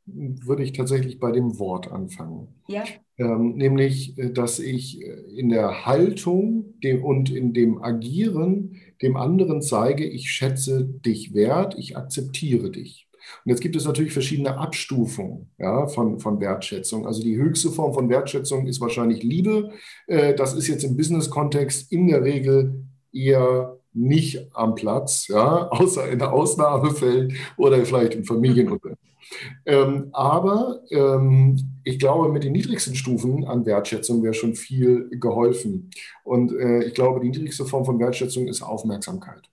würde 0.07 0.63
ich 0.63 0.73
tatsächlich 0.73 1.19
bei 1.19 1.33
dem 1.33 1.59
Wort 1.59 1.91
anfangen. 1.91 2.49
Ja. 2.69 2.85
Ähm, 3.19 3.57
nämlich, 3.57 4.17
äh, 4.19 4.31
dass 4.31 4.59
ich 4.59 5.03
äh, 5.03 5.21
in 5.37 5.49
der 5.49 5.85
Haltung 5.85 6.79
dem, 6.81 7.05
und 7.05 7.31
in 7.31 7.53
dem 7.53 7.83
Agieren 7.83 8.81
dem 9.03 9.17
anderen 9.17 9.63
zeige, 9.63 10.07
ich 10.07 10.31
schätze 10.31 10.85
dich 10.85 11.35
wert, 11.35 11.75
ich 11.77 11.97
akzeptiere 11.97 12.71
dich. 12.71 13.06
Und 13.45 13.51
jetzt 13.51 13.61
gibt 13.61 13.77
es 13.77 13.85
natürlich 13.85 14.13
verschiedene 14.13 14.59
Abstufungen 14.59 15.51
ja, 15.59 15.87
von, 15.87 16.19
von 16.21 16.41
Wertschätzung. 16.41 17.07
Also 17.07 17.23
die 17.23 17.37
höchste 17.37 17.71
Form 17.71 17.95
von 17.95 18.09
Wertschätzung 18.09 18.67
ist 18.67 18.81
wahrscheinlich 18.81 19.23
Liebe. 19.23 19.71
Äh, 20.07 20.35
das 20.35 20.55
ist 20.55 20.69
jetzt 20.69 20.85
im 20.85 20.97
Business-Kontext 20.97 21.93
in 21.93 22.09
der 22.09 22.23
Regel 22.23 22.85
eher 23.13 23.79
nicht 23.93 24.55
am 24.55 24.75
Platz, 24.75 25.27
ja, 25.29 25.69
außer 25.71 26.09
in 26.11 26.23
Ausnahmefällen 26.23 27.37
oder 27.57 27.85
vielleicht 27.85 28.15
im 28.15 28.25
Familienunternehmen. 28.25 28.99
Ähm, 29.65 30.11
aber 30.13 30.83
ähm, 30.89 31.81
ich 31.83 31.99
glaube, 31.99 32.33
mit 32.33 32.45
den 32.45 32.53
niedrigsten 32.53 32.95
Stufen 32.95 33.45
an 33.45 33.67
Wertschätzung 33.67 34.23
wäre 34.23 34.35
schon 34.35 34.55
viel 34.55 35.09
geholfen. 35.11 35.91
Und 36.23 36.53
äh, 36.53 36.85
ich 36.85 36.95
glaube, 36.95 37.19
die 37.19 37.31
niedrigste 37.31 37.65
Form 37.65 37.85
von 37.85 37.99
Wertschätzung 37.99 38.47
ist 38.47 38.63
Aufmerksamkeit. 38.63 39.51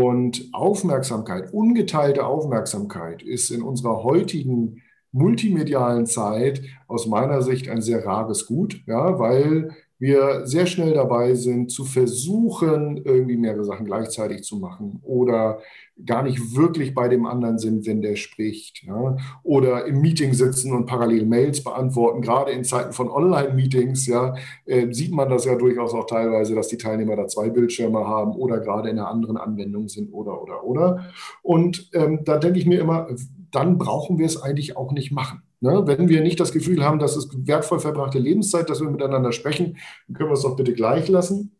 Und 0.00 0.48
Aufmerksamkeit, 0.52 1.52
ungeteilte 1.52 2.24
Aufmerksamkeit 2.24 3.22
ist 3.22 3.50
in 3.50 3.60
unserer 3.60 4.02
heutigen 4.02 4.80
multimedialen 5.12 6.06
Zeit 6.06 6.62
aus 6.88 7.06
meiner 7.06 7.42
Sicht 7.42 7.68
ein 7.68 7.82
sehr 7.82 8.06
rares 8.06 8.46
Gut, 8.46 8.82
ja, 8.86 9.18
weil 9.18 9.76
wir 10.00 10.46
sehr 10.46 10.64
schnell 10.64 10.94
dabei 10.94 11.34
sind, 11.34 11.70
zu 11.70 11.84
versuchen, 11.84 13.02
irgendwie 13.04 13.36
mehrere 13.36 13.64
Sachen 13.64 13.84
gleichzeitig 13.84 14.42
zu 14.42 14.56
machen 14.56 14.98
oder 15.02 15.60
gar 16.06 16.22
nicht 16.22 16.56
wirklich 16.56 16.94
bei 16.94 17.08
dem 17.08 17.26
anderen 17.26 17.58
sind, 17.58 17.86
wenn 17.86 18.00
der 18.00 18.16
spricht. 18.16 18.82
Ja? 18.84 19.18
Oder 19.42 19.84
im 19.84 20.00
Meeting 20.00 20.32
sitzen 20.32 20.72
und 20.72 20.86
parallel 20.86 21.26
Mails 21.26 21.62
beantworten. 21.62 22.22
Gerade 22.22 22.52
in 22.52 22.64
Zeiten 22.64 22.94
von 22.94 23.10
Online-Meetings 23.10 24.06
ja, 24.06 24.34
äh, 24.64 24.90
sieht 24.90 25.12
man 25.12 25.28
das 25.28 25.44
ja 25.44 25.54
durchaus 25.54 25.92
auch 25.92 26.06
teilweise, 26.06 26.54
dass 26.54 26.68
die 26.68 26.78
Teilnehmer 26.78 27.16
da 27.16 27.28
zwei 27.28 27.50
Bildschirme 27.50 28.06
haben 28.06 28.32
oder 28.32 28.58
gerade 28.60 28.88
in 28.88 28.98
einer 28.98 29.08
anderen 29.08 29.36
Anwendung 29.36 29.88
sind 29.88 30.12
oder, 30.12 30.42
oder, 30.42 30.64
oder. 30.64 31.10
Und 31.42 31.90
ähm, 31.92 32.20
da 32.24 32.38
denke 32.38 32.58
ich 32.58 32.66
mir 32.66 32.80
immer, 32.80 33.06
dann 33.50 33.76
brauchen 33.76 34.18
wir 34.18 34.26
es 34.26 34.40
eigentlich 34.40 34.78
auch 34.78 34.92
nicht 34.92 35.12
machen. 35.12 35.42
Ne? 35.60 35.82
Wenn 35.86 36.08
wir 36.08 36.22
nicht 36.22 36.40
das 36.40 36.52
Gefühl 36.52 36.82
haben, 36.84 36.98
dass 36.98 37.16
es 37.16 37.28
wertvoll 37.46 37.80
verbrachte 37.80 38.18
Lebenszeit, 38.18 38.70
dass 38.70 38.80
wir 38.80 38.90
miteinander 38.90 39.32
sprechen, 39.32 39.76
dann 40.06 40.16
können 40.16 40.30
wir 40.30 40.34
es 40.34 40.42
doch 40.42 40.56
bitte 40.56 40.72
gleich 40.72 41.08
lassen. 41.08 41.56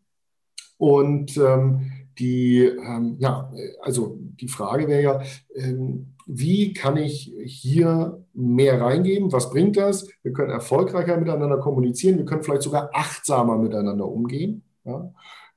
Und 0.77 1.37
ähm, 1.37 1.91
die, 2.17 2.63
ähm, 2.63 3.15
ja, 3.19 3.51
also 3.81 4.17
die 4.19 4.47
Frage 4.47 4.87
wäre 4.87 5.01
ja, 5.01 5.21
ähm, 5.55 6.13
wie 6.25 6.73
kann 6.73 6.97
ich 6.97 7.33
hier 7.45 8.23
mehr 8.33 8.81
reingeben? 8.81 9.31
Was 9.31 9.49
bringt 9.51 9.77
das? 9.77 10.07
Wir 10.23 10.33
können 10.33 10.51
erfolgreicher 10.51 11.17
miteinander 11.17 11.57
kommunizieren. 11.57 12.17
Wir 12.17 12.25
können 12.25 12.43
vielleicht 12.43 12.63
sogar 12.63 12.89
achtsamer 12.93 13.57
miteinander 13.57 14.07
umgehen. 14.07 14.63
Ja? 14.83 15.13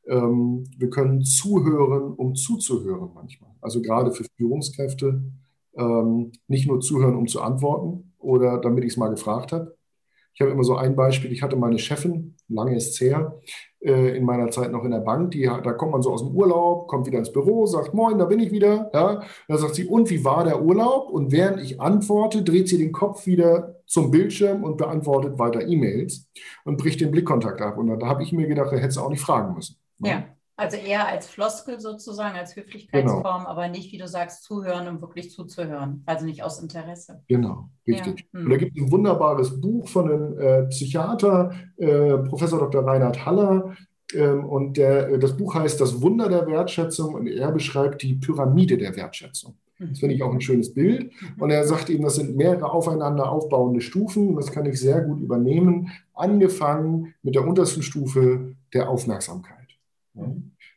Ähm, 0.06 0.64
wir 0.76 0.90
können 0.90 1.22
zuhören, 1.22 2.12
um 2.12 2.34
zuzuhören 2.34 3.10
manchmal. 3.14 3.50
Also 3.60 3.80
gerade 3.80 4.12
für 4.12 4.24
Führungskräfte 4.36 5.22
ähm, 5.76 6.32
nicht 6.48 6.66
nur 6.66 6.80
zuhören, 6.80 7.16
um 7.16 7.26
zu 7.26 7.40
antworten 7.40 8.13
oder 8.25 8.59
damit 8.59 8.85
ich 8.85 8.93
es 8.93 8.97
mal 8.97 9.11
gefragt 9.11 9.52
habe. 9.52 9.76
Ich 10.35 10.40
habe 10.40 10.50
immer 10.50 10.64
so 10.64 10.75
ein 10.75 10.97
Beispiel. 10.97 11.33
Ich 11.33 11.43
hatte 11.43 11.54
meine 11.54 11.78
Chefin, 11.78 12.35
lange 12.49 12.76
ist 12.76 12.90
es 12.90 13.00
her, 13.00 13.40
äh, 13.81 14.16
in 14.16 14.25
meiner 14.25 14.50
Zeit 14.50 14.73
noch 14.73 14.83
in 14.85 14.90
der 14.90 14.99
Bank. 14.99 15.31
Die, 15.31 15.43
da 15.43 15.73
kommt 15.73 15.93
man 15.93 16.02
so 16.02 16.12
aus 16.12 16.25
dem 16.25 16.35
Urlaub, 16.35 16.88
kommt 16.88 17.07
wieder 17.07 17.21
ins 17.21 17.33
Büro, 17.33 17.66
sagt, 17.66 17.95
moin, 17.95 18.19
da 18.19 18.25
bin 18.25 18.40
ich 18.40 18.50
wieder. 18.50 18.90
Ja, 18.93 19.23
da 19.47 19.57
sagt 19.57 19.76
sie, 19.76 19.87
und 19.87 20.11
wie 20.11 20.25
war 20.25 20.43
der 20.43 20.61
Urlaub? 20.61 21.09
Und 21.11 21.31
während 21.31 21.62
ich 21.62 21.81
antworte, 21.81 22.43
dreht 22.43 22.69
sie 22.69 22.78
den 22.78 22.90
Kopf 22.90 23.26
wieder 23.26 23.76
zum 23.87 24.11
Bildschirm 24.11 24.64
und 24.64 24.76
beantwortet 24.76 25.38
weiter 25.38 25.69
E-Mails 25.69 26.28
und 26.64 26.78
bricht 26.78 27.00
den 27.00 27.12
Blickkontakt 27.12 27.61
ab. 27.61 27.78
Und 27.78 27.97
da 28.00 28.07
habe 28.07 28.25
ich 28.25 28.33
mir 28.33 28.49
gedacht, 28.49 28.73
da 28.73 28.76
hätte 28.76 28.95
sie 28.95 29.02
auch 29.02 29.11
nicht 29.11 29.23
fragen 29.23 29.54
müssen. 29.54 29.76
Ja. 30.00 30.25
Also 30.56 30.76
eher 30.76 31.08
als 31.08 31.26
Floskel 31.26 31.80
sozusagen, 31.80 32.38
als 32.38 32.54
Höflichkeitsform, 32.54 33.23
genau. 33.23 33.50
aber 33.50 33.68
nicht, 33.68 33.90
wie 33.92 33.99
du 33.99 34.06
sagst, 34.06 34.44
zuhören, 34.44 34.87
um 34.87 35.00
wirklich 35.00 35.32
zuzuhören. 35.32 36.02
Also 36.06 36.26
nicht 36.26 36.44
aus 36.44 36.61
Interesse. 36.61 37.23
Genau, 37.26 37.68
richtig. 37.87 38.26
Ja. 38.32 38.38
Hm. 38.38 38.44
Und 38.44 38.50
da 38.50 38.56
gibt 38.56 38.76
es 38.76 38.84
ein 38.84 38.92
wunderbares 38.92 39.61
Buch 39.61 39.88
von 39.88 40.11
einem 40.11 40.38
äh, 40.38 40.62
Psychiater, 40.68 41.52
äh, 41.76 42.18
Professor 42.18 42.61
Dr. 42.61 42.87
Reinhard 42.87 43.26
Haller. 43.26 43.75
Ähm, 44.14 44.44
und 44.44 44.76
der, 44.76 45.08
äh, 45.08 45.18
das 45.18 45.37
Buch 45.37 45.54
heißt 45.54 45.80
Das 45.80 46.00
Wunder 46.00 46.28
der 46.28 46.46
Wertschätzung 46.46 47.14
und 47.14 47.26
er 47.26 47.50
beschreibt 47.50 48.02
die 48.02 48.14
Pyramide 48.14 48.78
der 48.78 48.94
Wertschätzung. 48.94 49.56
Das 49.78 49.99
finde 49.99 50.14
ich 50.14 50.23
auch 50.23 50.32
ein 50.32 50.40
schönes 50.40 50.73
Bild. 50.73 51.11
Mhm. 51.20 51.42
Und 51.42 51.50
er 51.50 51.64
sagt 51.66 51.90
eben, 51.90 52.04
das 52.04 52.14
sind 52.14 52.37
mehrere 52.37 52.70
aufeinander 52.70 53.30
aufbauende 53.30 53.80
Stufen. 53.80 54.37
Das 54.37 54.52
kann 54.52 54.66
ich 54.66 54.78
sehr 54.78 55.00
gut 55.00 55.20
übernehmen. 55.20 55.90
Angefangen 56.14 57.14
mit 57.23 57.34
der 57.34 57.46
untersten 57.46 57.82
Stufe 57.82 58.54
der 58.73 58.88
Aufmerksamkeit. 58.88 59.63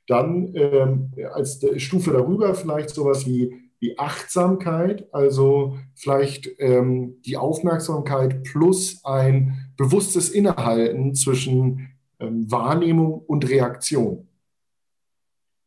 Dann 0.08 0.54
ähm, 0.56 1.12
als 1.34 1.64
Stufe 1.78 2.12
darüber 2.12 2.54
vielleicht 2.56 2.90
sowas 2.90 3.26
wie 3.26 3.54
die 3.82 4.00
Achtsamkeit, 4.00 5.08
also 5.14 5.78
vielleicht 5.94 6.50
ähm, 6.60 7.22
die 7.26 7.38
Aufmerksamkeit 7.38 8.44
plus 8.44 9.04
ein 9.04 9.72
bewusstes 9.78 10.30
Innehalten 10.30 11.14
zwischen 11.14 11.90
ähm, 12.20 12.50
Wahrnehmung 12.50 13.14
und 13.28 13.48
Reaktion. 13.48 14.28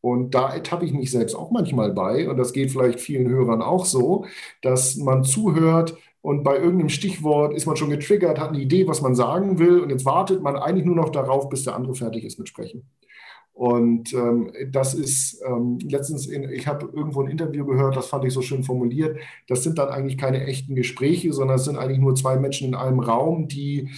Und 0.00 0.34
da 0.34 0.52
ertappe 0.52 0.86
ich 0.86 0.92
mich 0.92 1.10
selbst 1.10 1.34
auch 1.34 1.50
manchmal 1.50 1.92
bei, 1.92 2.28
und 2.28 2.38
das 2.38 2.52
geht 2.52 2.70
vielleicht 2.70 3.00
vielen 3.00 3.28
Hörern 3.28 3.62
auch 3.62 3.84
so, 3.84 4.24
dass 4.62 4.96
man 4.96 5.24
zuhört 5.24 5.96
und 6.22 6.42
bei 6.42 6.56
irgendeinem 6.56 6.88
Stichwort 6.88 7.54
ist 7.54 7.66
man 7.66 7.76
schon 7.76 7.90
getriggert, 7.90 8.38
hat 8.38 8.50
eine 8.50 8.60
Idee, 8.60 8.86
was 8.86 9.00
man 9.02 9.14
sagen 9.14 9.58
will, 9.58 9.80
und 9.80 9.90
jetzt 9.90 10.04
wartet 10.04 10.42
man 10.42 10.56
eigentlich 10.56 10.84
nur 10.84 10.96
noch 10.96 11.10
darauf, 11.10 11.48
bis 11.48 11.64
der 11.64 11.74
andere 11.76 11.94
fertig 11.94 12.24
ist 12.24 12.38
mit 12.38 12.48
Sprechen. 12.48 12.90
Und 13.60 14.14
ähm, 14.14 14.50
das 14.70 14.94
ist 14.94 15.42
ähm, 15.46 15.78
letztens, 15.82 16.26
in, 16.26 16.48
ich 16.48 16.66
habe 16.66 16.90
irgendwo 16.94 17.20
ein 17.20 17.30
Interview 17.30 17.66
gehört, 17.66 17.94
das 17.94 18.06
fand 18.06 18.24
ich 18.24 18.32
so 18.32 18.40
schön 18.40 18.62
formuliert. 18.62 19.18
Das 19.48 19.62
sind 19.62 19.76
dann 19.76 19.90
eigentlich 19.90 20.16
keine 20.16 20.46
echten 20.46 20.74
Gespräche, 20.74 21.30
sondern 21.34 21.56
es 21.56 21.66
sind 21.66 21.76
eigentlich 21.76 21.98
nur 21.98 22.14
zwei 22.14 22.38
Menschen 22.38 22.68
in 22.68 22.74
einem 22.74 23.00
Raum, 23.00 23.48
die 23.48 23.90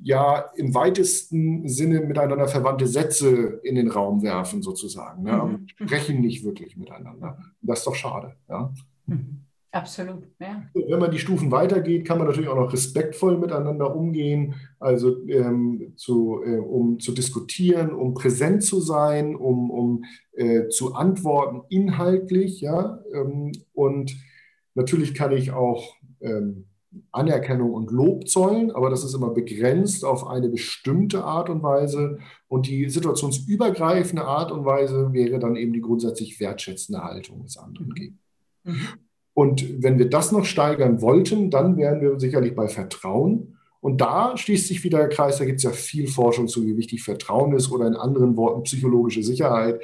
ja 0.00 0.46
im 0.56 0.74
weitesten 0.74 1.68
Sinne 1.68 2.00
miteinander 2.00 2.48
verwandte 2.48 2.86
Sätze 2.86 3.60
in 3.62 3.74
den 3.74 3.90
Raum 3.90 4.22
werfen, 4.22 4.62
sozusagen. 4.62 5.24
Ne? 5.24 5.32
Mhm. 5.32 5.66
Sprechen 5.68 6.22
nicht 6.22 6.42
wirklich 6.42 6.78
miteinander. 6.78 7.36
Das 7.60 7.80
ist 7.80 7.86
doch 7.86 7.96
schade. 7.96 8.36
Ja? 8.48 8.72
Mhm. 9.04 9.42
Absolut, 9.72 10.24
ja. 10.40 10.64
Wenn 10.74 10.98
man 10.98 11.12
die 11.12 11.20
Stufen 11.20 11.52
weitergeht, 11.52 12.04
kann 12.04 12.18
man 12.18 12.26
natürlich 12.26 12.50
auch 12.50 12.56
noch 12.56 12.72
respektvoll 12.72 13.38
miteinander 13.38 13.94
umgehen, 13.94 14.54
also 14.80 15.24
ähm, 15.28 15.92
zu, 15.96 16.42
äh, 16.44 16.58
um 16.58 16.98
zu 16.98 17.12
diskutieren, 17.12 17.92
um 17.92 18.14
präsent 18.14 18.64
zu 18.64 18.80
sein, 18.80 19.36
um, 19.36 19.70
um 19.70 20.04
äh, 20.32 20.68
zu 20.68 20.94
antworten 20.94 21.62
inhaltlich, 21.68 22.60
ja. 22.60 22.98
Ähm, 23.12 23.52
und 23.72 24.16
natürlich 24.74 25.14
kann 25.14 25.30
ich 25.30 25.52
auch 25.52 25.94
ähm, 26.20 26.66
Anerkennung 27.12 27.72
und 27.72 27.92
Lob 27.92 28.26
zollen, 28.26 28.72
aber 28.72 28.90
das 28.90 29.04
ist 29.04 29.14
immer 29.14 29.30
begrenzt 29.30 30.04
auf 30.04 30.26
eine 30.26 30.48
bestimmte 30.48 31.22
Art 31.22 31.48
und 31.48 31.62
Weise. 31.62 32.18
Und 32.48 32.66
die 32.66 32.88
situationsübergreifende 32.88 34.24
Art 34.24 34.50
und 34.50 34.64
Weise 34.64 35.12
wäre 35.12 35.38
dann 35.38 35.54
eben 35.54 35.72
die 35.72 35.80
grundsätzlich 35.80 36.40
wertschätzende 36.40 37.04
Haltung 37.04 37.44
des 37.44 37.56
anderen 37.56 37.94
gegenüber. 37.94 38.18
Mhm. 38.64 38.88
Und 39.34 39.82
wenn 39.82 39.98
wir 39.98 40.10
das 40.10 40.32
noch 40.32 40.44
steigern 40.44 41.00
wollten, 41.02 41.50
dann 41.50 41.76
wären 41.76 42.00
wir 42.00 42.18
sicherlich 42.18 42.54
bei 42.54 42.68
Vertrauen. 42.68 43.56
Und 43.80 44.00
da 44.00 44.36
schließt 44.36 44.68
sich 44.68 44.84
wieder 44.84 44.98
der 44.98 45.08
Kreis, 45.08 45.38
da 45.38 45.44
gibt 45.44 45.58
es 45.58 45.64
ja 45.64 45.70
viel 45.70 46.06
Forschung 46.06 46.48
zu, 46.48 46.66
wie 46.66 46.76
wichtig 46.76 47.02
Vertrauen 47.02 47.54
ist 47.54 47.70
oder 47.70 47.86
in 47.86 47.94
anderen 47.94 48.36
Worten 48.36 48.64
psychologische 48.64 49.22
Sicherheit 49.22 49.80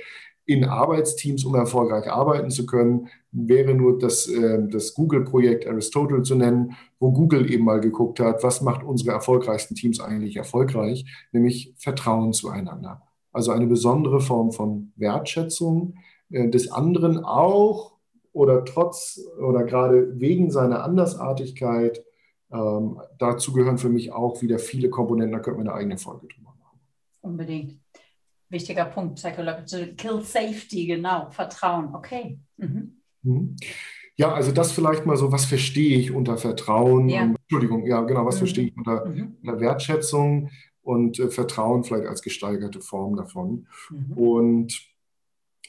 in 0.46 0.64
Arbeitsteams, 0.64 1.44
um 1.44 1.54
erfolgreich 1.56 2.10
arbeiten 2.10 2.50
zu 2.50 2.66
können, 2.66 3.08
wäre 3.32 3.74
nur 3.74 3.98
das, 3.98 4.28
äh, 4.28 4.66
das 4.68 4.94
Google-Projekt 4.94 5.66
Aristotle 5.66 6.22
zu 6.22 6.36
nennen, 6.36 6.76
wo 7.00 7.12
Google 7.12 7.50
eben 7.50 7.64
mal 7.64 7.80
geguckt 7.80 8.20
hat, 8.20 8.44
was 8.44 8.62
macht 8.62 8.84
unsere 8.84 9.10
erfolgreichsten 9.10 9.74
Teams 9.74 10.00
eigentlich 10.00 10.36
erfolgreich, 10.36 11.04
nämlich 11.32 11.74
Vertrauen 11.76 12.32
zueinander. 12.32 13.02
Also 13.32 13.50
eine 13.50 13.66
besondere 13.66 14.20
Form 14.20 14.52
von 14.52 14.92
Wertschätzung 14.96 15.96
äh, 16.30 16.48
des 16.48 16.70
anderen 16.70 17.18
auch 17.24 17.95
oder 18.36 18.66
trotz 18.66 19.18
oder 19.40 19.64
gerade 19.64 20.20
wegen 20.20 20.50
seiner 20.50 20.84
Andersartigkeit. 20.84 22.04
Ähm, 22.52 23.00
dazu 23.18 23.54
gehören 23.54 23.78
für 23.78 23.88
mich 23.88 24.12
auch 24.12 24.42
wieder 24.42 24.58
viele 24.58 24.90
Komponenten, 24.90 25.32
da 25.32 25.38
könnte 25.38 25.58
man 25.58 25.68
eine 25.68 25.76
eigene 25.76 25.96
Folge 25.96 26.28
drüber 26.28 26.54
machen. 26.58 26.78
Unbedingt. 27.22 27.80
Wichtiger 28.50 28.84
Punkt, 28.84 29.14
Psychological 29.16 29.94
Kill 29.94 30.20
Safety, 30.20 30.86
genau, 30.86 31.30
Vertrauen, 31.30 31.94
okay. 31.94 32.38
Mhm. 32.58 33.00
Mhm. 33.22 33.56
Ja, 34.16 34.32
also 34.34 34.52
das 34.52 34.70
vielleicht 34.70 35.06
mal 35.06 35.16
so, 35.16 35.32
was 35.32 35.46
verstehe 35.46 35.98
ich 35.98 36.12
unter 36.12 36.36
Vertrauen? 36.36 37.08
Ja. 37.08 37.22
Und, 37.22 37.36
Entschuldigung, 37.40 37.86
ja, 37.86 38.02
genau, 38.02 38.26
was 38.26 38.36
mhm. 38.36 38.40
verstehe 38.40 38.66
ich 38.66 38.76
unter, 38.76 39.06
mhm. 39.06 39.36
unter 39.42 39.60
Wertschätzung 39.60 40.50
und 40.82 41.18
äh, 41.18 41.30
Vertrauen 41.30 41.84
vielleicht 41.84 42.06
als 42.06 42.20
gesteigerte 42.20 42.82
Form 42.82 43.16
davon. 43.16 43.66
Mhm. 43.90 44.12
Und 44.12 44.95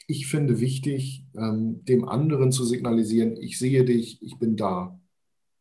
ich 0.08 0.28
finde 0.28 0.60
wichtig, 0.60 1.26
ähm, 1.38 1.84
dem 1.86 2.08
anderen 2.08 2.52
zu 2.52 2.64
signalisieren, 2.64 3.38
ich 3.38 3.60
sehe 3.60 3.84
dich, 3.84 4.22
ich 4.24 4.40
bin 4.40 4.56
da. 4.56 5.00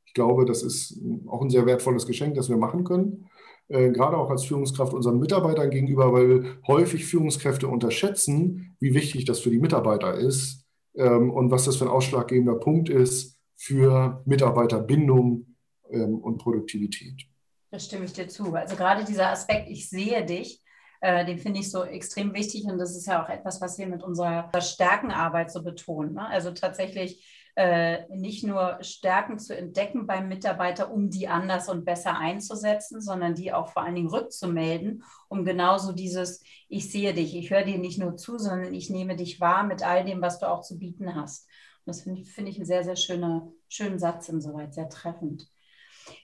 Ich 0.05 0.15
glaube, 0.15 0.45
das 0.45 0.63
ist 0.63 1.01
auch 1.27 1.43
ein 1.43 1.51
sehr 1.51 1.67
wertvolles 1.67 2.07
Geschenk, 2.07 2.37
das 2.37 2.49
wir 2.49 2.57
machen 2.57 2.85
können. 2.85 3.27
Äh, 3.69 3.91
gerade 3.91 4.17
auch 4.17 4.31
als 4.31 4.45
Führungskraft 4.45 4.95
unseren 4.95 5.19
Mitarbeitern 5.19 5.71
gegenüber, 5.71 6.13
weil 6.13 6.59
häufig 6.69 7.05
Führungskräfte 7.05 7.67
unterschätzen, 7.67 8.77
wie 8.79 8.95
wichtig 8.95 9.25
das 9.25 9.41
für 9.41 9.51
die 9.51 9.59
Mitarbeiter 9.59 10.15
ist 10.15 10.65
ähm, 10.95 11.31
und 11.31 11.51
was 11.51 11.65
das 11.65 11.77
für 11.77 11.85
ein 11.85 11.91
ausschlaggebender 11.91 12.55
Punkt 12.55 12.89
ist 12.89 13.37
für 13.57 14.23
Mitarbeiterbindung 14.27 15.57
ähm, 15.91 16.19
und 16.19 16.39
Produktivität. 16.39 17.27
Da 17.73 17.81
stimme 17.81 18.05
ich 18.05 18.13
dir 18.13 18.29
zu. 18.29 18.55
Also 18.55 18.77
gerade 18.77 19.05
dieser 19.05 19.31
Aspekt, 19.31 19.69
ich 19.69 19.91
sehe 19.91 20.25
dich, 20.25 20.63
äh, 21.01 21.25
den 21.25 21.39
finde 21.39 21.61
ich 21.61 21.71
so 21.71 21.85
extrem 21.85 22.35
wichtig 22.35 22.65
und 22.65 22.79
das 22.79 22.97
ist 22.97 23.07
ja 23.07 23.25
auch 23.25 23.29
etwas, 23.29 23.61
was 23.61 23.79
wir 23.79 23.87
mit 23.87 24.03
unserer 24.03 24.51
Stärkenarbeit 24.61 25.51
so 25.51 25.63
betonen. 25.63 26.15
Ne? 26.15 26.27
Also 26.27 26.53
tatsächlich 26.53 27.25
äh, 27.57 28.07
nicht 28.15 28.45
nur 28.45 28.79
Stärken 28.83 29.39
zu 29.39 29.57
entdecken 29.57 30.07
beim 30.07 30.29
Mitarbeiter, 30.29 30.93
um 30.93 31.09
die 31.09 31.27
anders 31.27 31.71
und 31.71 31.87
besser 31.87 32.19
einzusetzen, 32.19 33.01
sondern 33.01 33.35
die 33.35 33.51
auch 33.53 33.69
vor 33.69 33.83
allen 33.83 33.95
Dingen 33.95 34.11
rückzumelden, 34.11 35.03
um 35.29 35.45
genauso 35.45 35.93
dieses, 35.93 36.43
ich 36.69 36.91
sehe 36.93 37.15
dich, 37.15 37.35
ich 37.35 37.51
höre 37.51 37.65
dir 37.65 37.79
nicht 37.79 37.99
nur 37.99 38.17
zu, 38.17 38.39
sondern 38.39 38.75
ich 38.75 38.91
nehme 38.91 39.17
dich 39.17 39.41
wahr 39.41 39.65
mit 39.65 39.83
all 39.83 40.05
dem, 40.05 40.21
was 40.21 40.39
du 40.39 40.47
auch 40.51 40.61
zu 40.61 40.79
bieten 40.79 41.15
hast. 41.15 41.49
Und 41.87 41.87
das 41.87 42.03
finde 42.03 42.21
ich, 42.21 42.31
find 42.31 42.47
ich 42.49 42.57
einen 42.57 42.67
sehr, 42.67 42.85
sehr 42.85 42.97
schöner, 42.97 43.49
schönen 43.69 43.99
Satz 43.99 44.29
insoweit, 44.29 44.75
sehr 44.75 44.91
treffend. 44.91 45.49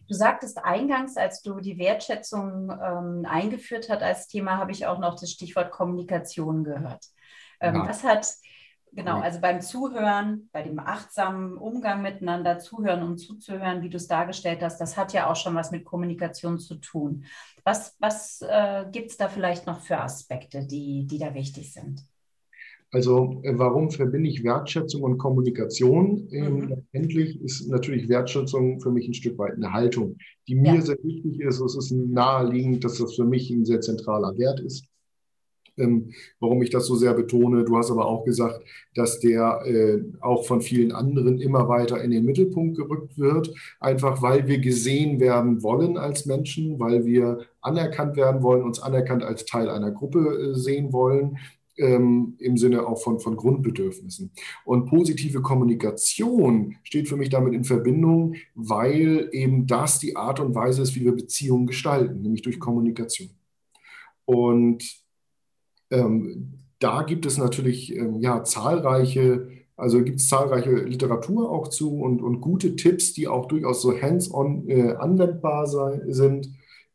Du 0.08 0.14
sagtest 0.14 0.58
eingangs, 0.64 1.16
als 1.16 1.42
du 1.42 1.60
die 1.60 1.78
Wertschätzung 1.78 2.70
ähm, 2.70 3.26
eingeführt 3.28 3.88
hast 3.88 4.02
als 4.02 4.28
Thema, 4.28 4.58
habe 4.58 4.72
ich 4.72 4.86
auch 4.86 4.98
noch 4.98 5.14
das 5.18 5.30
Stichwort 5.30 5.70
Kommunikation 5.70 6.64
gehört. 6.64 7.04
Ähm, 7.60 7.76
ja. 7.76 7.88
Was 7.88 8.04
hat, 8.04 8.26
genau, 8.92 9.20
also 9.20 9.40
beim 9.40 9.60
Zuhören, 9.60 10.48
bei 10.52 10.62
dem 10.62 10.78
achtsamen 10.78 11.56
Umgang 11.56 12.02
miteinander, 12.02 12.58
zuhören 12.58 13.02
und 13.02 13.18
zuzuhören, 13.18 13.82
wie 13.82 13.90
du 13.90 13.96
es 13.96 14.08
dargestellt 14.08 14.62
hast, 14.62 14.78
das 14.78 14.96
hat 14.96 15.12
ja 15.12 15.30
auch 15.30 15.36
schon 15.36 15.54
was 15.54 15.70
mit 15.70 15.84
Kommunikation 15.84 16.58
zu 16.58 16.76
tun. 16.76 17.24
Was, 17.64 17.96
was 18.00 18.42
äh, 18.42 18.84
gibt 18.90 19.10
es 19.10 19.16
da 19.16 19.28
vielleicht 19.28 19.66
noch 19.66 19.80
für 19.80 19.98
Aspekte, 19.98 20.66
die, 20.66 21.06
die 21.06 21.18
da 21.18 21.34
wichtig 21.34 21.72
sind? 21.72 22.02
Also 22.92 23.40
äh, 23.42 23.54
warum 23.56 23.90
verbinde 23.90 24.28
ich 24.28 24.44
Wertschätzung 24.44 25.02
und 25.02 25.16
Kommunikation? 25.16 26.28
Ähm, 26.30 26.56
mhm. 26.56 26.86
Endlich 26.92 27.40
ist 27.40 27.68
natürlich 27.68 28.08
Wertschätzung 28.08 28.80
für 28.80 28.90
mich 28.90 29.08
ein 29.08 29.14
Stück 29.14 29.38
weit 29.38 29.54
eine 29.54 29.72
Haltung, 29.72 30.18
die 30.46 30.54
mir 30.54 30.74
ja. 30.74 30.80
sehr 30.82 30.98
wichtig 31.02 31.40
ist. 31.40 31.58
Es 31.58 31.74
ist 31.74 31.90
naheliegend, 31.90 32.84
dass 32.84 32.98
das 32.98 33.14
für 33.14 33.24
mich 33.24 33.50
ein 33.50 33.64
sehr 33.64 33.80
zentraler 33.80 34.36
Wert 34.36 34.60
ist. 34.60 34.84
Ähm, 35.78 36.10
warum 36.38 36.60
ich 36.60 36.68
das 36.68 36.86
so 36.86 36.94
sehr 36.94 37.14
betone. 37.14 37.64
Du 37.64 37.78
hast 37.78 37.90
aber 37.90 38.04
auch 38.04 38.26
gesagt, 38.26 38.62
dass 38.94 39.20
der 39.20 39.62
äh, 39.64 40.02
auch 40.20 40.44
von 40.44 40.60
vielen 40.60 40.92
anderen 40.92 41.40
immer 41.40 41.66
weiter 41.70 42.04
in 42.04 42.10
den 42.10 42.26
Mittelpunkt 42.26 42.76
gerückt 42.76 43.16
wird, 43.16 43.54
einfach 43.80 44.20
weil 44.20 44.46
wir 44.48 44.58
gesehen 44.58 45.18
werden 45.18 45.62
wollen 45.62 45.96
als 45.96 46.26
Menschen, 46.26 46.78
weil 46.78 47.06
wir 47.06 47.46
anerkannt 47.62 48.18
werden 48.18 48.42
wollen, 48.42 48.64
uns 48.64 48.82
anerkannt 48.82 49.22
als 49.22 49.46
Teil 49.46 49.70
einer 49.70 49.92
Gruppe 49.92 50.50
äh, 50.50 50.54
sehen 50.54 50.92
wollen 50.92 51.38
ähm, 51.82 52.36
im 52.38 52.56
Sinne 52.56 52.86
auch 52.86 53.02
von, 53.02 53.18
von 53.18 53.36
Grundbedürfnissen. 53.36 54.30
Und 54.64 54.86
positive 54.86 55.42
Kommunikation 55.42 56.76
steht 56.84 57.08
für 57.08 57.16
mich 57.16 57.28
damit 57.28 57.52
in 57.54 57.64
Verbindung, 57.64 58.34
weil 58.54 59.28
eben 59.32 59.66
das 59.66 59.98
die 59.98 60.16
Art 60.16 60.40
und 60.40 60.54
Weise 60.54 60.82
ist, 60.82 60.94
wie 60.94 61.04
wir 61.04 61.12
Beziehungen 61.12 61.66
gestalten, 61.66 62.22
nämlich 62.22 62.42
durch 62.42 62.60
Kommunikation. 62.60 63.30
Und 64.24 64.84
ähm, 65.90 66.54
da 66.78 67.02
gibt 67.02 67.26
es 67.26 67.38
natürlich 67.38 67.94
ähm, 67.94 68.20
ja, 68.20 68.44
zahlreiche, 68.44 69.48
also 69.76 70.02
gibt 70.02 70.20
es 70.20 70.28
zahlreiche 70.28 70.70
Literatur 70.70 71.50
auch 71.50 71.68
zu 71.68 72.00
und, 72.00 72.22
und 72.22 72.40
gute 72.40 72.76
Tipps, 72.76 73.12
die 73.12 73.28
auch 73.28 73.46
durchaus 73.46 73.82
so 73.82 74.00
hands-on 74.00 74.68
äh, 74.68 74.92
anwendbar 74.92 75.66
sei, 75.66 76.00
sind. 76.08 76.48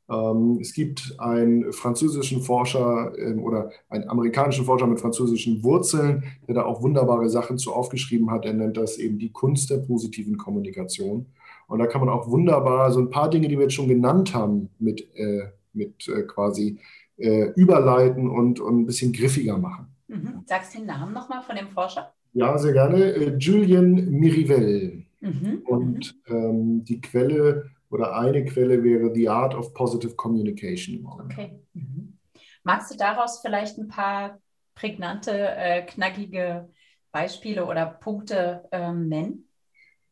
Ähm, 0.10 0.60
es 0.62 0.74
gibt 0.74 1.16
einen 1.20 1.74
französischen 1.74 2.42
Forscher 2.42 3.14
ähm, 3.18 3.44
oder 3.44 3.72
einen 3.90 4.10
amerikanischen 4.10 4.66
Forscher 4.66 4.88
mit 4.88 5.00
französischen 5.00 5.64
Wurzeln, 5.64 6.24
der 6.48 6.56
da 6.56 6.66
auch 6.66 6.82
wunderbare 6.82 7.30
Sachen 7.30 7.58
zu 7.58 7.74
aufgeschrieben 7.74 8.32
hat. 8.32 8.46
Er 8.46 8.54
nennt 8.54 8.78
das 8.78 8.98
eben 8.98 9.20
die 9.20 9.32
Kunst 9.32 9.70
der 9.70 9.78
positiven 9.78 10.38
Kommunikation. 10.38 11.26
Und 11.68 11.80
da 11.80 11.88
kann 11.88 12.02
man 12.02 12.10
auch 12.10 12.30
wunderbar 12.30 12.92
so 12.92 13.02
ein 13.02 13.10
paar 13.10 13.30
Dinge, 13.30 13.50
die 13.50 13.58
wir 13.58 13.64
jetzt 13.64 13.74
schon 13.74 13.90
genannt 13.90 14.34
haben, 14.34 14.70
mit, 14.80 15.02
äh, 15.16 15.50
mit 15.74 16.08
äh, 16.08 16.24
quasi 16.24 16.80
äh, 17.18 17.52
überleiten 17.56 18.30
und, 18.30 18.62
und 18.62 18.80
ein 18.80 18.86
bisschen 18.86 19.12
griffiger 19.12 19.58
machen. 19.58 19.88
Mhm. 20.08 20.44
Sagst 20.46 20.74
du 20.74 20.80
den 20.80 20.88
Namen 20.88 21.14
nochmal 21.14 21.42
von 21.42 21.56
dem 21.56 21.68
Forscher? 21.68 22.14
Ja, 22.32 22.58
sehr 22.58 22.72
gerne. 22.72 23.36
Julien 23.38 24.12
Mirivel. 24.12 25.04
Mhm. 25.20 25.62
Und 25.66 26.16
mhm. 26.30 26.36
ähm, 26.36 26.84
die 26.86 27.02
Quelle 27.02 27.72
oder 27.90 28.16
eine 28.18 28.46
Quelle 28.46 28.84
wäre 28.84 29.14
The 29.14 29.30
Art 29.30 29.56
of 29.56 29.74
Positive 29.74 30.16
Communication. 30.16 31.06
Okay. 31.06 31.60
Mhm. 31.74 32.18
Magst 32.64 32.92
du 32.92 32.98
daraus 32.98 33.40
vielleicht 33.42 33.78
ein 33.78 33.88
paar 33.88 34.40
prägnante, 34.76 35.32
äh, 35.32 35.84
knackige 35.84 36.70
Beispiele 37.12 37.66
oder 37.66 37.86
Punkte 37.86 38.66
ähm, 38.72 39.08
nennen? 39.08 39.48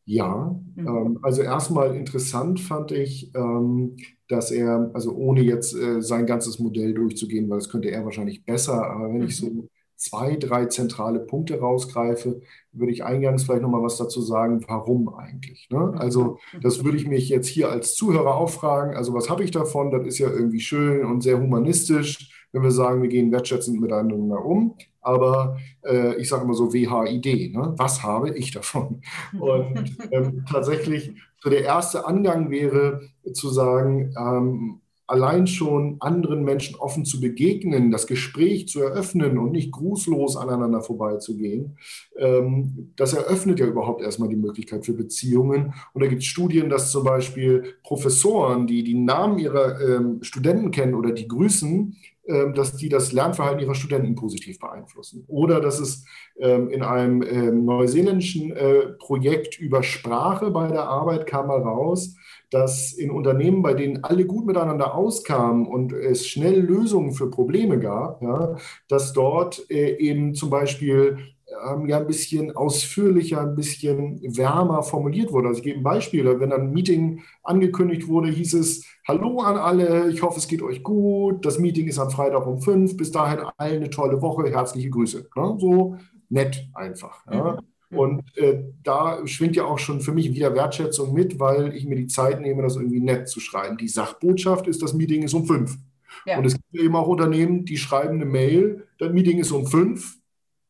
Ja, 0.04 0.56
mhm. 0.74 0.86
ähm, 0.86 1.18
also 1.22 1.42
erstmal 1.42 1.96
interessant 1.96 2.60
fand 2.60 2.92
ich, 2.92 3.34
ähm, 3.34 3.96
dass 4.28 4.50
er, 4.50 4.90
also 4.94 5.12
ohne 5.14 5.42
jetzt 5.42 5.74
äh, 5.74 6.00
sein 6.00 6.26
ganzes 6.26 6.58
Modell 6.58 6.94
durchzugehen, 6.94 7.50
weil 7.50 7.58
das 7.58 7.68
könnte 7.68 7.90
er 7.90 8.04
wahrscheinlich 8.04 8.44
besser, 8.44 8.84
aber 8.88 9.08
wenn 9.08 9.18
mhm. 9.18 9.26
ich 9.26 9.36
so 9.36 9.68
zwei, 9.96 10.36
drei 10.36 10.66
zentrale 10.66 11.20
Punkte 11.20 11.58
rausgreife, 11.58 12.40
würde 12.72 12.92
ich 12.92 13.04
eingangs 13.04 13.44
vielleicht 13.44 13.62
nochmal 13.62 13.82
was 13.82 13.96
dazu 13.96 14.20
sagen, 14.20 14.64
warum 14.68 15.14
eigentlich. 15.14 15.68
Ne? 15.70 15.94
Also 15.96 16.38
das 16.60 16.84
würde 16.84 16.98
ich 16.98 17.06
mich 17.06 17.28
jetzt 17.28 17.48
hier 17.48 17.70
als 17.70 17.94
Zuhörer 17.94 18.36
auch 18.36 18.50
fragen. 18.50 18.94
Also 18.94 19.14
was 19.14 19.30
habe 19.30 19.44
ich 19.44 19.50
davon? 19.50 19.90
Das 19.90 20.06
ist 20.06 20.18
ja 20.18 20.28
irgendwie 20.28 20.60
schön 20.60 21.04
und 21.04 21.22
sehr 21.22 21.40
humanistisch 21.40 22.32
wenn 22.56 22.62
wir 22.62 22.70
sagen, 22.70 23.02
wir 23.02 23.10
gehen 23.10 23.30
wertschätzend 23.30 23.80
miteinander 23.80 24.42
um. 24.42 24.76
Aber 25.02 25.58
äh, 25.84 26.16
ich 26.16 26.28
sage 26.28 26.44
immer 26.44 26.54
so 26.54 26.72
WHID, 26.72 27.52
ne? 27.54 27.74
was 27.76 28.02
habe 28.02 28.30
ich 28.30 28.50
davon? 28.50 29.02
Und 29.38 29.96
ähm, 30.10 30.44
tatsächlich, 30.50 31.12
so 31.42 31.50
der 31.50 31.64
erste 31.64 32.06
Angang 32.06 32.50
wäre 32.50 33.02
zu 33.34 33.50
sagen, 33.50 34.14
ähm, 34.18 34.80
allein 35.06 35.46
schon 35.46 35.96
anderen 36.00 36.44
Menschen 36.44 36.76
offen 36.76 37.04
zu 37.04 37.20
begegnen, 37.20 37.90
das 37.90 38.06
Gespräch 38.06 38.68
zu 38.68 38.80
eröffnen 38.80 39.38
und 39.38 39.52
nicht 39.52 39.72
grußlos 39.72 40.36
aneinander 40.36 40.80
vorbeizugehen, 40.80 41.78
ähm, 42.18 42.92
das 42.96 43.12
eröffnet 43.12 43.60
ja 43.60 43.66
überhaupt 43.66 44.02
erstmal 44.02 44.28
die 44.28 44.36
Möglichkeit 44.36 44.84
für 44.84 44.94
Beziehungen. 44.94 45.74
Und 45.92 46.02
da 46.02 46.08
gibt 46.08 46.22
es 46.22 46.28
Studien, 46.28 46.68
dass 46.68 46.90
zum 46.90 47.04
Beispiel 47.04 47.74
Professoren, 47.82 48.66
die 48.66 48.82
die 48.82 48.94
Namen 48.94 49.38
ihrer 49.38 49.80
ähm, 49.80 50.22
Studenten 50.22 50.70
kennen 50.70 50.94
oder 50.94 51.12
die 51.12 51.28
grüßen, 51.28 51.96
ähm, 52.28 52.54
dass 52.54 52.76
die 52.76 52.88
das 52.88 53.12
Lernverhalten 53.12 53.60
ihrer 53.60 53.76
Studenten 53.76 54.16
positiv 54.16 54.58
beeinflussen. 54.58 55.24
Oder 55.28 55.60
dass 55.60 55.78
es 55.78 56.04
ähm, 56.40 56.68
in 56.70 56.82
einem 56.82 57.22
ähm, 57.22 57.64
neuseeländischen 57.64 58.50
äh, 58.50 58.88
Projekt 58.98 59.60
über 59.60 59.84
Sprache 59.84 60.50
bei 60.50 60.66
der 60.66 60.88
Arbeit 60.88 61.26
kam 61.26 61.46
mal 61.46 61.62
raus, 61.62 62.16
dass 62.50 62.92
in 62.92 63.10
Unternehmen, 63.10 63.62
bei 63.62 63.74
denen 63.74 64.04
alle 64.04 64.24
gut 64.26 64.46
miteinander 64.46 64.94
auskamen 64.94 65.66
und 65.66 65.92
es 65.92 66.26
schnell 66.26 66.60
Lösungen 66.60 67.12
für 67.12 67.30
Probleme 67.30 67.78
gab, 67.78 68.22
ja, 68.22 68.56
dass 68.88 69.12
dort 69.12 69.68
äh, 69.70 69.96
eben 69.96 70.34
zum 70.34 70.50
Beispiel 70.50 71.18
ähm, 71.64 71.86
ja 71.86 71.98
ein 71.98 72.06
bisschen 72.06 72.54
ausführlicher, 72.56 73.40
ein 73.40 73.54
bisschen 73.54 74.20
wärmer 74.36 74.82
formuliert 74.82 75.32
wurde. 75.32 75.48
Also 75.48 75.58
ich 75.58 75.64
gebe 75.64 75.78
ein 75.78 75.82
Beispiel. 75.82 76.24
Wenn 76.40 76.52
ein 76.52 76.72
Meeting 76.72 77.22
angekündigt 77.42 78.08
wurde, 78.08 78.30
hieß 78.30 78.54
es, 78.54 78.84
hallo 79.06 79.40
an 79.40 79.56
alle, 79.56 80.08
ich 80.10 80.22
hoffe, 80.22 80.38
es 80.38 80.48
geht 80.48 80.62
euch 80.62 80.82
gut. 80.82 81.44
Das 81.46 81.58
Meeting 81.58 81.86
ist 81.86 81.98
am 81.98 82.10
Freitag 82.10 82.46
um 82.46 82.60
fünf. 82.60 82.96
Bis 82.96 83.12
dahin 83.12 83.40
allen 83.56 83.76
eine 83.76 83.90
tolle 83.90 84.20
Woche, 84.22 84.50
herzliche 84.50 84.90
Grüße. 84.90 85.28
Ne? 85.36 85.56
So 85.58 85.96
nett 86.28 86.68
einfach. 86.74 87.24
Ja? 87.30 87.54
Mhm. 87.54 87.75
Und 87.90 88.36
äh, 88.36 88.64
da 88.82 89.24
schwingt 89.26 89.54
ja 89.54 89.64
auch 89.64 89.78
schon 89.78 90.00
für 90.00 90.12
mich 90.12 90.32
wieder 90.32 90.54
Wertschätzung 90.54 91.14
mit, 91.14 91.38
weil 91.38 91.74
ich 91.74 91.84
mir 91.86 91.94
die 91.94 92.08
Zeit 92.08 92.40
nehme, 92.40 92.62
das 92.62 92.76
irgendwie 92.76 93.00
nett 93.00 93.28
zu 93.28 93.38
schreiben. 93.38 93.76
Die 93.76 93.88
Sachbotschaft 93.88 94.66
ist, 94.66 94.82
das 94.82 94.92
Meeting 94.92 95.22
ist 95.22 95.34
um 95.34 95.46
fünf. 95.46 95.78
Ja. 96.24 96.38
Und 96.38 96.46
es 96.46 96.54
gibt 96.54 96.82
eben 96.82 96.96
auch 96.96 97.06
Unternehmen, 97.06 97.64
die 97.64 97.76
schreiben 97.76 98.16
eine 98.16 98.24
Mail, 98.24 98.86
das 98.98 99.12
Meeting 99.12 99.38
ist 99.38 99.52
um 99.52 99.66
fünf 99.66 100.16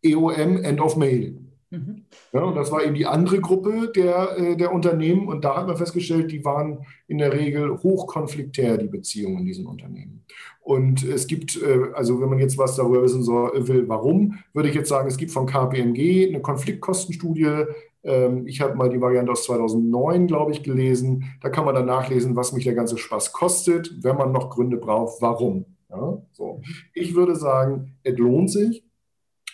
EOM 0.02 0.62
End 0.62 0.81
of 0.81 0.96
Mail. 0.96 1.38
Mhm. 1.70 2.05
Ja, 2.33 2.42
und 2.44 2.55
das 2.55 2.70
war 2.70 2.85
eben 2.85 2.94
die 2.94 3.07
andere 3.07 3.40
Gruppe 3.40 3.90
der, 3.94 4.38
äh, 4.38 4.57
der 4.57 4.72
Unternehmen. 4.72 5.26
Und 5.26 5.44
da 5.44 5.57
hat 5.57 5.66
man 5.66 5.76
festgestellt, 5.76 6.31
die 6.31 6.44
waren 6.44 6.87
in 7.09 7.18
der 7.18 7.33
Regel 7.33 7.70
hochkonfliktär, 7.83 8.79
die 8.79 8.87
Beziehungen 8.87 9.38
in 9.38 9.46
diesen 9.46 9.66
Unternehmen. 9.66 10.24
Und 10.61 11.05
es 11.05 11.26
gibt, 11.26 11.61
äh, 11.61 11.92
also 11.94 12.20
wenn 12.20 12.29
man 12.29 12.38
jetzt 12.38 12.59
was 12.59 12.76
darüber 12.76 13.02
wissen 13.02 13.22
soll, 13.22 13.68
will, 13.68 13.88
warum, 13.88 14.38
würde 14.52 14.68
ich 14.68 14.74
jetzt 14.74 14.88
sagen, 14.88 15.09
es 15.09 15.16
gibt 15.16 15.33
von 15.33 15.46
KPMG 15.46 16.29
eine 16.29 16.40
Konfliktkostenstudie. 16.40 17.64
Ähm, 18.05 18.46
ich 18.46 18.61
habe 18.61 18.76
mal 18.76 18.88
die 18.88 19.00
Variante 19.00 19.33
aus 19.33 19.44
2009, 19.44 20.29
glaube 20.29 20.52
ich, 20.52 20.62
gelesen. 20.62 21.24
Da 21.40 21.48
kann 21.48 21.64
man 21.64 21.74
dann 21.74 21.87
nachlesen, 21.87 22.37
was 22.37 22.52
mich 22.52 22.64
der 22.64 22.74
ganze 22.74 22.96
Spaß 22.96 23.33
kostet, 23.33 23.92
wenn 24.02 24.16
man 24.16 24.31
noch 24.31 24.50
Gründe 24.50 24.76
braucht, 24.76 25.20
warum. 25.20 25.64
Ja, 25.90 26.22
so. 26.33 26.61
Ich 26.94 27.14
würde 27.14 27.37
sagen, 27.37 27.96
es 28.02 28.16
lohnt 28.18 28.50
sich. 28.50 28.86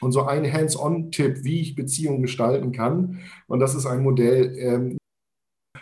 Und 0.03 0.13
so 0.13 0.25
ein 0.25 0.53
Hands-on-Tipp, 0.53 1.45
wie 1.45 1.61
ich 1.61 1.75
Beziehungen 1.75 2.23
gestalten 2.23 2.73
kann. 2.73 3.21
Und 3.47 3.61
das 3.61 3.75
ist 3.75 3.87
ein 3.87 4.03
Modell, 4.03 4.55
ähm, 4.59 4.99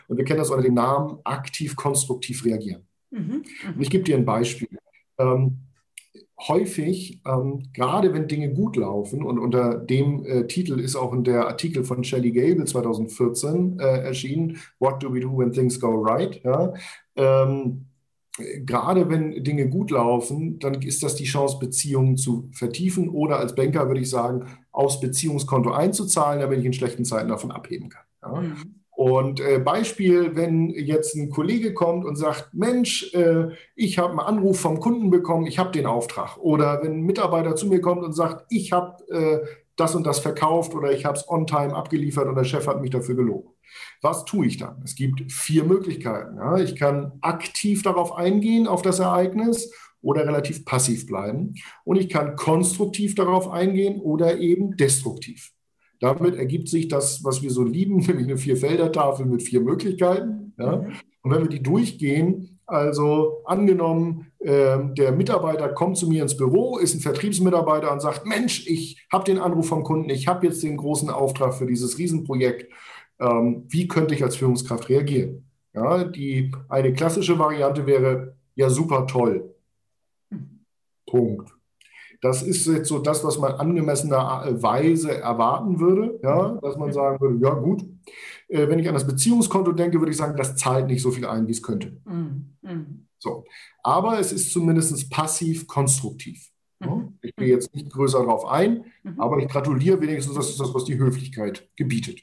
und 0.09 0.17
wir 0.17 0.25
kennen 0.25 0.41
das 0.41 0.51
unter 0.51 0.63
dem 0.63 0.75
Namen 0.75 1.19
aktiv 1.25 1.77
konstruktiv 1.77 2.45
reagieren. 2.45 2.87
Mhm. 3.11 3.19
Mhm. 3.21 3.43
Und 3.75 3.81
ich 3.81 3.91
gebe 3.91 4.05
dir 4.05 4.17
ein 4.17 4.25
Beispiel. 4.25 4.69
Ähm, 5.19 5.59
häufig, 6.49 7.21
ähm, 7.27 7.69
gerade 7.73 8.13
wenn 8.13 8.27
Dinge 8.27 8.53
gut 8.53 8.77
laufen, 8.77 9.23
und 9.23 9.39
unter 9.39 9.77
dem 9.77 10.25
äh, 10.25 10.47
Titel 10.47 10.81
ist 10.81 10.97
auch 10.97 11.13
in 11.13 11.25
der 11.25 11.47
Artikel 11.47 11.85
von 11.85 12.03
Shelley 12.03 12.33
Gable 12.33 12.65
2014 12.65 13.79
äh, 13.79 13.85
erschienen, 14.03 14.59
What 14.79 15.03
do 15.03 15.13
we 15.13 15.21
do 15.21 15.37
when 15.37 15.53
things 15.53 15.79
go 15.79 15.91
right? 15.91 16.43
Ja, 16.43 16.73
ähm, 17.17 17.87
gerade 18.65 19.09
wenn 19.09 19.45
Dinge 19.45 19.69
gut 19.69 19.91
laufen, 19.91 20.59
dann 20.59 20.83
ist 20.83 21.03
das 21.03 21.15
die 21.15 21.25
Chance, 21.25 21.59
Beziehungen 21.59 22.17
zu 22.17 22.49
vertiefen 22.53 23.09
oder 23.09 23.39
als 23.39 23.55
Banker 23.55 23.89
würde 23.89 24.01
ich 24.01 24.11
sagen, 24.11 24.47
aufs 24.73 25.01
Beziehungskonto 25.01 25.71
einzuzahlen, 25.73 26.41
damit 26.41 26.61
ich 26.61 26.65
in 26.65 26.73
schlechten 26.73 27.05
Zeiten 27.05 27.29
davon 27.29 27.51
abheben 27.51 27.89
kann. 27.89 28.05
Ja. 28.23 28.41
Mhm. 28.41 28.81
Und 29.01 29.41
äh, 29.41 29.59
Beispiel, 29.59 30.37
wenn 30.37 30.69
jetzt 30.69 31.17
ein 31.17 31.31
Kollege 31.31 31.73
kommt 31.73 32.05
und 32.05 32.17
sagt, 32.17 32.53
Mensch, 32.53 33.15
äh, 33.15 33.49
ich 33.75 33.99
habe 33.99 34.11
einen 34.11 34.21
Anruf 34.21 34.61
vom 34.61 34.79
Kunden 34.79 35.09
bekommen, 35.09 35.47
ich 35.47 35.59
habe 35.59 35.71
den 35.71 35.87
Auftrag. 35.87 36.37
Oder 36.37 36.83
wenn 36.83 36.93
ein 36.93 37.07
Mitarbeiter 37.07 37.57
zu 37.57 37.67
mir 37.67 37.81
kommt 37.81 38.05
und 38.05 38.13
sagt, 38.13 38.45
ich 38.51 38.73
habe 38.73 39.03
äh, 39.11 39.39
das 39.81 39.95
und 39.95 40.07
das 40.07 40.21
verkauft 40.21 40.75
oder 40.75 40.93
ich 40.93 41.05
habe 41.05 41.17
es 41.17 41.29
on 41.29 41.47
time 41.47 41.75
abgeliefert 41.75 42.29
und 42.29 42.37
der 42.37 42.45
Chef 42.45 42.67
hat 42.67 42.81
mich 42.81 42.91
dafür 42.91 43.17
gelobt. 43.17 43.57
Was 44.03 44.25
tue 44.25 44.47
ich 44.47 44.57
dann? 44.57 44.83
Es 44.85 44.95
gibt 44.95 45.31
vier 45.33 45.65
Möglichkeiten. 45.65 46.37
Ja. 46.37 46.59
Ich 46.59 46.77
kann 46.77 47.13
aktiv 47.21 47.83
darauf 47.83 48.13
eingehen, 48.13 48.67
auf 48.67 48.83
das 48.83 48.99
Ereignis 48.99 49.73
oder 50.03 50.27
relativ 50.27 50.65
passiv 50.65 51.07
bleiben. 51.07 51.55
Und 51.85 51.97
ich 51.97 52.09
kann 52.09 52.37
konstruktiv 52.37 53.15
darauf 53.15 53.49
eingehen 53.49 54.01
oder 54.01 54.39
eben 54.39 54.77
destruktiv. 54.77 55.53
Damit 56.01 56.35
ergibt 56.35 56.69
sich 56.69 56.89
das, 56.89 57.23
was 57.25 57.43
wir 57.43 57.51
so 57.51 57.63
lieben, 57.63 57.97
nämlich 58.07 58.27
eine 58.27 58.39
Vierfelder-Tafel 58.39 59.27
mit 59.27 59.43
vier 59.43 59.61
Möglichkeiten. 59.61 60.55
Ja. 60.59 60.77
Mhm. 60.77 60.93
Und 61.23 61.31
wenn 61.31 61.43
wir 61.43 61.51
die 61.51 61.63
durchgehen, 61.63 62.61
also 62.67 63.43
angenommen, 63.45 64.30
der 64.43 65.13
Mitarbeiter 65.13 65.69
kommt 65.69 65.99
zu 65.99 66.09
mir 66.09 66.23
ins 66.23 66.35
Büro, 66.35 66.79
ist 66.79 66.95
ein 66.95 67.01
Vertriebsmitarbeiter 67.01 67.93
und 67.93 68.01
sagt, 68.01 68.25
Mensch, 68.25 68.67
ich 68.67 69.07
habe 69.13 69.25
den 69.25 69.39
Anruf 69.39 69.69
vom 69.69 69.85
Kunden, 69.85 70.09
ich 70.09 70.29
habe 70.29 70.47
jetzt 70.47 70.63
den 70.63 70.79
großen 70.79 71.11
Auftrag 71.11 71.53
für 71.53 71.67
dieses 71.67 71.99
Riesenprojekt 71.99 72.73
ähm, 73.21 73.67
wie 73.69 73.87
könnte 73.87 74.15
ich 74.15 74.25
als 74.25 74.37
Führungskraft 74.37 74.89
reagieren? 74.89 75.45
Ja, 75.75 76.05
die, 76.05 76.51
eine 76.69 76.93
klassische 76.93 77.39
Variante 77.39 77.87
wäre, 77.87 78.35
ja, 78.57 78.71
super 78.71 79.07
toll. 79.07 79.55
Punkt. 81.07 81.53
Das 82.23 82.43
ist 82.43 82.67
jetzt 82.67 82.89
so 82.89 82.99
das, 82.99 83.25
was 83.25 83.39
man 83.39 83.53
angemessenerweise 83.53 85.19
erwarten 85.19 85.81
würde, 85.81 86.19
ja, 86.23 86.59
dass 86.61 86.77
man 86.77 86.93
sagen 86.93 87.21
würde, 87.21 87.39
ja 87.43 87.55
gut. 87.55 87.85
Äh, 88.49 88.69
wenn 88.69 88.79
ich 88.79 88.89
an 88.89 88.95
das 88.95 89.07
Beziehungskonto 89.07 89.73
denke, 89.73 89.99
würde 89.99 90.11
ich 90.11 90.19
sagen, 90.19 90.37
das 90.37 90.57
zahlt 90.57 90.87
nicht 90.87 91.03
so 91.03 91.11
viel 91.11 91.27
ein, 91.27 91.47
wie 91.47 91.53
es 91.53 91.63
könnte. 91.63 92.01
Mhm. 92.05 93.07
So. 93.21 93.45
Aber 93.83 94.19
es 94.19 94.33
ist 94.33 94.53
zumindest 94.53 95.11
passiv 95.11 95.67
konstruktiv. 95.67 96.51
Mhm. 96.81 97.19
Ich 97.23 97.37
gehe 97.37 97.49
jetzt 97.49 97.75
nicht 97.75 97.91
größer 97.91 98.21
darauf 98.21 98.47
ein, 98.47 98.85
mhm. 99.03 99.21
aber 99.21 99.39
ich 99.39 99.49
gratuliere 99.49 100.01
wenigstens, 100.01 100.35
das 100.35 100.49
ist 100.49 100.61
das, 100.61 100.75
was 100.75 100.85
die 100.85 100.99
Höflichkeit 100.99 101.69
gebietet. 101.77 102.21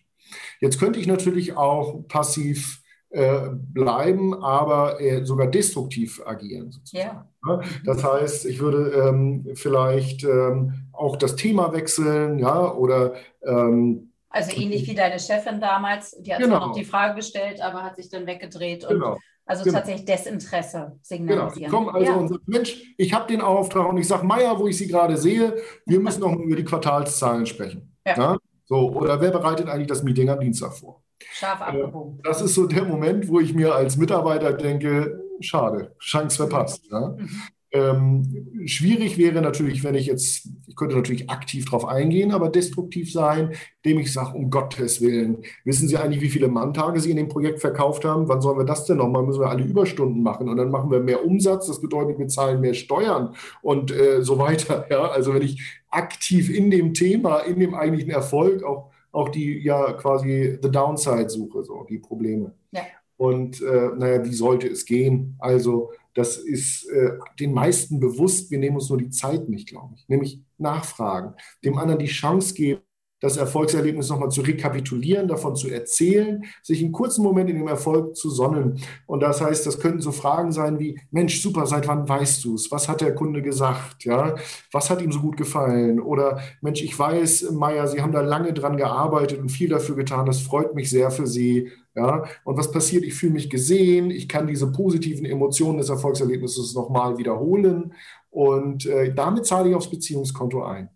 Jetzt 0.60 0.79
könnte 0.79 0.99
ich 0.99 1.07
natürlich 1.07 1.55
auch 1.55 2.05
passiv 2.07 2.81
äh, 3.10 3.49
bleiben, 3.51 4.33
aber 4.43 4.99
äh, 4.99 5.23
sogar 5.23 5.47
destruktiv 5.47 6.21
agieren. 6.25 6.71
Sozusagen. 6.71 7.25
Ja. 7.47 7.62
Das 7.86 8.03
heißt, 8.03 8.45
ich 8.45 8.60
würde 8.60 8.91
ähm, 8.91 9.47
vielleicht 9.53 10.23
ähm, 10.23 10.89
auch 10.91 11.15
das 11.15 11.38
Thema 11.38 11.71
wechseln, 11.71 12.39
ja, 12.39 12.73
oder 12.73 13.13
ähm, 13.45 14.12
also 14.29 14.51
ähnlich 14.55 14.88
wie 14.88 14.93
deine 14.93 15.19
Chefin 15.19 15.62
damals, 15.62 16.15
die 16.19 16.33
hat 16.33 16.41
genau. 16.41 16.67
noch 16.67 16.75
die 16.75 16.83
Frage 16.83 17.15
gestellt, 17.15 17.62
aber 17.62 17.83
hat 17.83 17.95
sich 17.95 18.10
dann 18.10 18.27
weggedreht 18.27 18.83
und 18.83 18.95
genau. 18.95 19.17
Also 19.47 19.63
genau. 19.63 19.77
tatsächlich 19.77 20.05
Desinteresse 20.05 20.99
signalisieren. 21.01 21.53
Genau. 21.53 21.65
Ich 21.65 21.71
komme 21.71 21.93
also 21.93 22.12
ja. 22.12 22.17
und 22.17 22.27
sage, 22.27 22.41
Mensch, 22.45 22.93
ich 22.97 23.13
habe 23.13 23.27
den 23.27 23.41
Auftrag 23.41 23.88
und 23.88 23.97
ich 23.97 24.07
sage, 24.07 24.25
Meier, 24.25 24.60
wo 24.60 24.67
ich 24.67 24.77
Sie 24.77 24.88
gerade 24.88 25.17
sehe, 25.17 25.55
wir 25.86 25.99
müssen 25.99 26.19
noch 26.19 26.36
über 26.36 26.55
die 26.55 26.65
Quartalszahlen 26.65 27.45
sprechen. 27.45 27.95
Ja. 28.05 28.17
ja? 28.17 28.38
So, 28.65 28.91
oder 28.91 29.19
wer 29.21 29.31
bereitet 29.31 29.69
eigentlich 29.69 29.88
das 29.88 30.03
Meeting 30.03 30.29
am 30.29 30.39
Dienstag 30.39 30.73
vor? 30.73 31.01
Scharf 31.19 31.62
äh, 31.62 31.63
abgebogen. 31.63 32.19
Das 32.23 32.41
ist 32.41 32.53
so 32.53 32.67
der 32.67 32.83
Moment, 32.83 33.29
wo 33.29 33.39
ich 33.39 33.53
mir 33.53 33.73
als 33.73 33.97
Mitarbeiter 33.97 34.53
denke, 34.53 35.23
schade, 35.39 35.95
Chance 35.99 36.38
verpasst. 36.38 36.86
Ja? 36.91 37.15
Mhm. 37.17 37.29
Ähm, 37.71 38.47
schwierig 38.65 39.17
wäre 39.17 39.41
natürlich, 39.41 39.84
wenn 39.84 39.95
ich 39.95 40.06
jetzt, 40.06 40.47
ich 40.67 40.75
könnte 40.75 40.95
natürlich 40.95 41.30
aktiv 41.30 41.65
darauf 41.65 41.86
eingehen, 41.86 42.32
aber 42.32 42.49
destruktiv 42.49 43.12
sein, 43.12 43.53
indem 43.82 43.99
ich 43.99 44.13
sage, 44.13 44.38
um 44.38 44.49
Gottes 44.49 45.01
Willen, 45.01 45.39
wissen 45.65 45.88
Sie 45.89 45.97
eigentlich, 45.97 46.21
wie 46.21 46.30
viele 46.30 46.47
Manntage 46.47 47.01
Sie 47.01 47.12
in 47.12 47.17
dem 47.17 47.27
Projekt 47.27 47.60
verkauft 47.60 48.06
haben? 48.06 48.30
Wann 48.30 48.39
sollen 48.39 48.58
wir 48.58 48.65
das 48.65 48.86
denn 48.86 48.97
nochmal? 48.97 49.23
Müssen 49.23 49.41
wir 49.41 49.49
alle 49.49 49.65
Überstunden 49.65 50.23
machen 50.23 50.47
und 50.47 50.56
dann 50.56 50.71
machen 50.71 50.91
wir 50.91 51.01
mehr 51.01 51.25
Umsatz, 51.25 51.67
das 51.67 51.82
bedeutet, 51.82 52.17
wir 52.17 52.27
zahlen 52.30 52.62
mehr 52.62 52.73
Steuern 52.73 53.36
und 53.62 53.91
äh, 53.91 54.23
so 54.23 54.38
weiter. 54.38 54.86
Ja? 54.89 55.10
Also 55.10 55.34
wenn 55.34 55.41
ich 55.41 55.82
aktiv 55.89 56.49
in 56.49 56.71
dem 56.71 56.93
Thema, 56.93 57.39
in 57.39 57.60
dem 57.60 57.73
eigentlichen 57.73 58.12
Erfolg 58.12 58.63
auch, 58.63 58.91
auch 59.12 59.30
die 59.30 59.60
ja 59.60 59.93
quasi 59.93 60.58
the 60.62 60.71
downside 60.71 61.30
suche, 61.30 61.63
so 61.63 61.86
die 61.89 61.97
Probleme. 61.97 62.53
Ja. 62.71 62.84
Und 63.17 63.62
äh, 63.62 63.89
naja, 63.97 64.23
wie 64.23 64.34
sollte 64.34 64.67
es 64.67 64.86
gehen? 64.86 65.36
Also 65.39 65.91
Das 66.17 66.36
ist 66.36 66.89
äh, 66.89 67.12
den 67.39 67.53
meisten 67.53 67.99
bewusst. 67.99 68.49
Wir 68.49 68.58
nehmen 68.58 68.77
uns 68.77 68.89
nur 68.89 68.97
die 68.97 69.12
Zeit 69.12 69.47
nicht, 69.49 69.69
glaube 69.69 69.93
ich. 69.95 70.10
Nämlich 70.10 70.41
nachfragen, 70.58 71.36
dem 71.63 71.77
anderen 71.77 71.99
die 71.99 72.08
Chance 72.08 72.56
geben, 72.56 72.82
das 73.19 73.38
Erfolgserlebnis 73.38 74.10
nochmal 74.10 74.30
zu 74.30 74.41
rekapitulieren, 74.41 75.27
davon 75.27 75.56
zu 75.56 75.69
erzählen, 75.69 76.43
sich 76.63 76.82
einen 76.82 76.91
kurzen 76.91 77.23
Moment 77.23 77.51
in 77.51 77.58
dem 77.58 77.67
Erfolg 77.67 78.15
zu 78.15 78.32
sonnen. 78.32 78.80
Und 79.06 79.21
das 79.21 79.41
heißt, 79.41 79.65
das 79.67 79.80
könnten 79.80 80.01
so 80.01 80.12
Fragen 80.12 80.51
sein 80.51 80.80
wie, 80.80 80.99
Mensch, 81.12 81.39
super, 81.39 81.67
seit 81.67 81.88
wann 81.88 82.10
weißt 82.10 82.43
du 82.43 82.56
es? 82.56 82.71
Was 82.71 82.89
hat 82.89 83.01
der 83.01 83.13
Kunde 83.13 83.43
gesagt? 83.43 84.03
Ja, 84.03 84.36
was 84.71 84.89
hat 84.89 85.03
ihm 85.03 85.12
so 85.12 85.19
gut 85.19 85.38
gefallen? 85.38 85.99
Oder 85.99 86.39
Mensch, 86.62 86.82
ich 86.82 86.97
weiß, 86.97 87.51
Meier, 87.51 87.88
Sie 87.88 88.01
haben 88.01 88.12
da 88.12 88.21
lange 88.21 88.53
dran 88.53 88.77
gearbeitet 88.77 89.39
und 89.39 89.49
viel 89.49 89.69
dafür 89.69 89.95
getan. 89.95 90.25
Das 90.25 90.41
freut 90.41 90.73
mich 90.73 90.89
sehr 90.89 91.12
für 91.12 91.27
Sie. 91.27 91.71
Ja, 91.97 92.25
und 92.43 92.57
was 92.57 92.71
passiert? 92.71 93.03
Ich 93.03 93.15
fühle 93.15 93.33
mich 93.33 93.49
gesehen. 93.49 94.12
Ich 94.12 94.29
kann 94.29 94.45
diese 94.45 94.71
positiven 94.71 95.25
Emotionen 95.25 95.79
des 95.79 95.89
Erfolgserlebnisses 95.89 96.75
nochmal 96.75 97.17
wiederholen. 97.17 97.93
Und 98.29 98.86
äh, 98.86 99.15
damit 99.15 99.47
zahle 99.47 99.69
ich 99.69 99.75
aufs 99.75 99.89
Beziehungskonto 99.89 100.63
ein. 100.63 100.89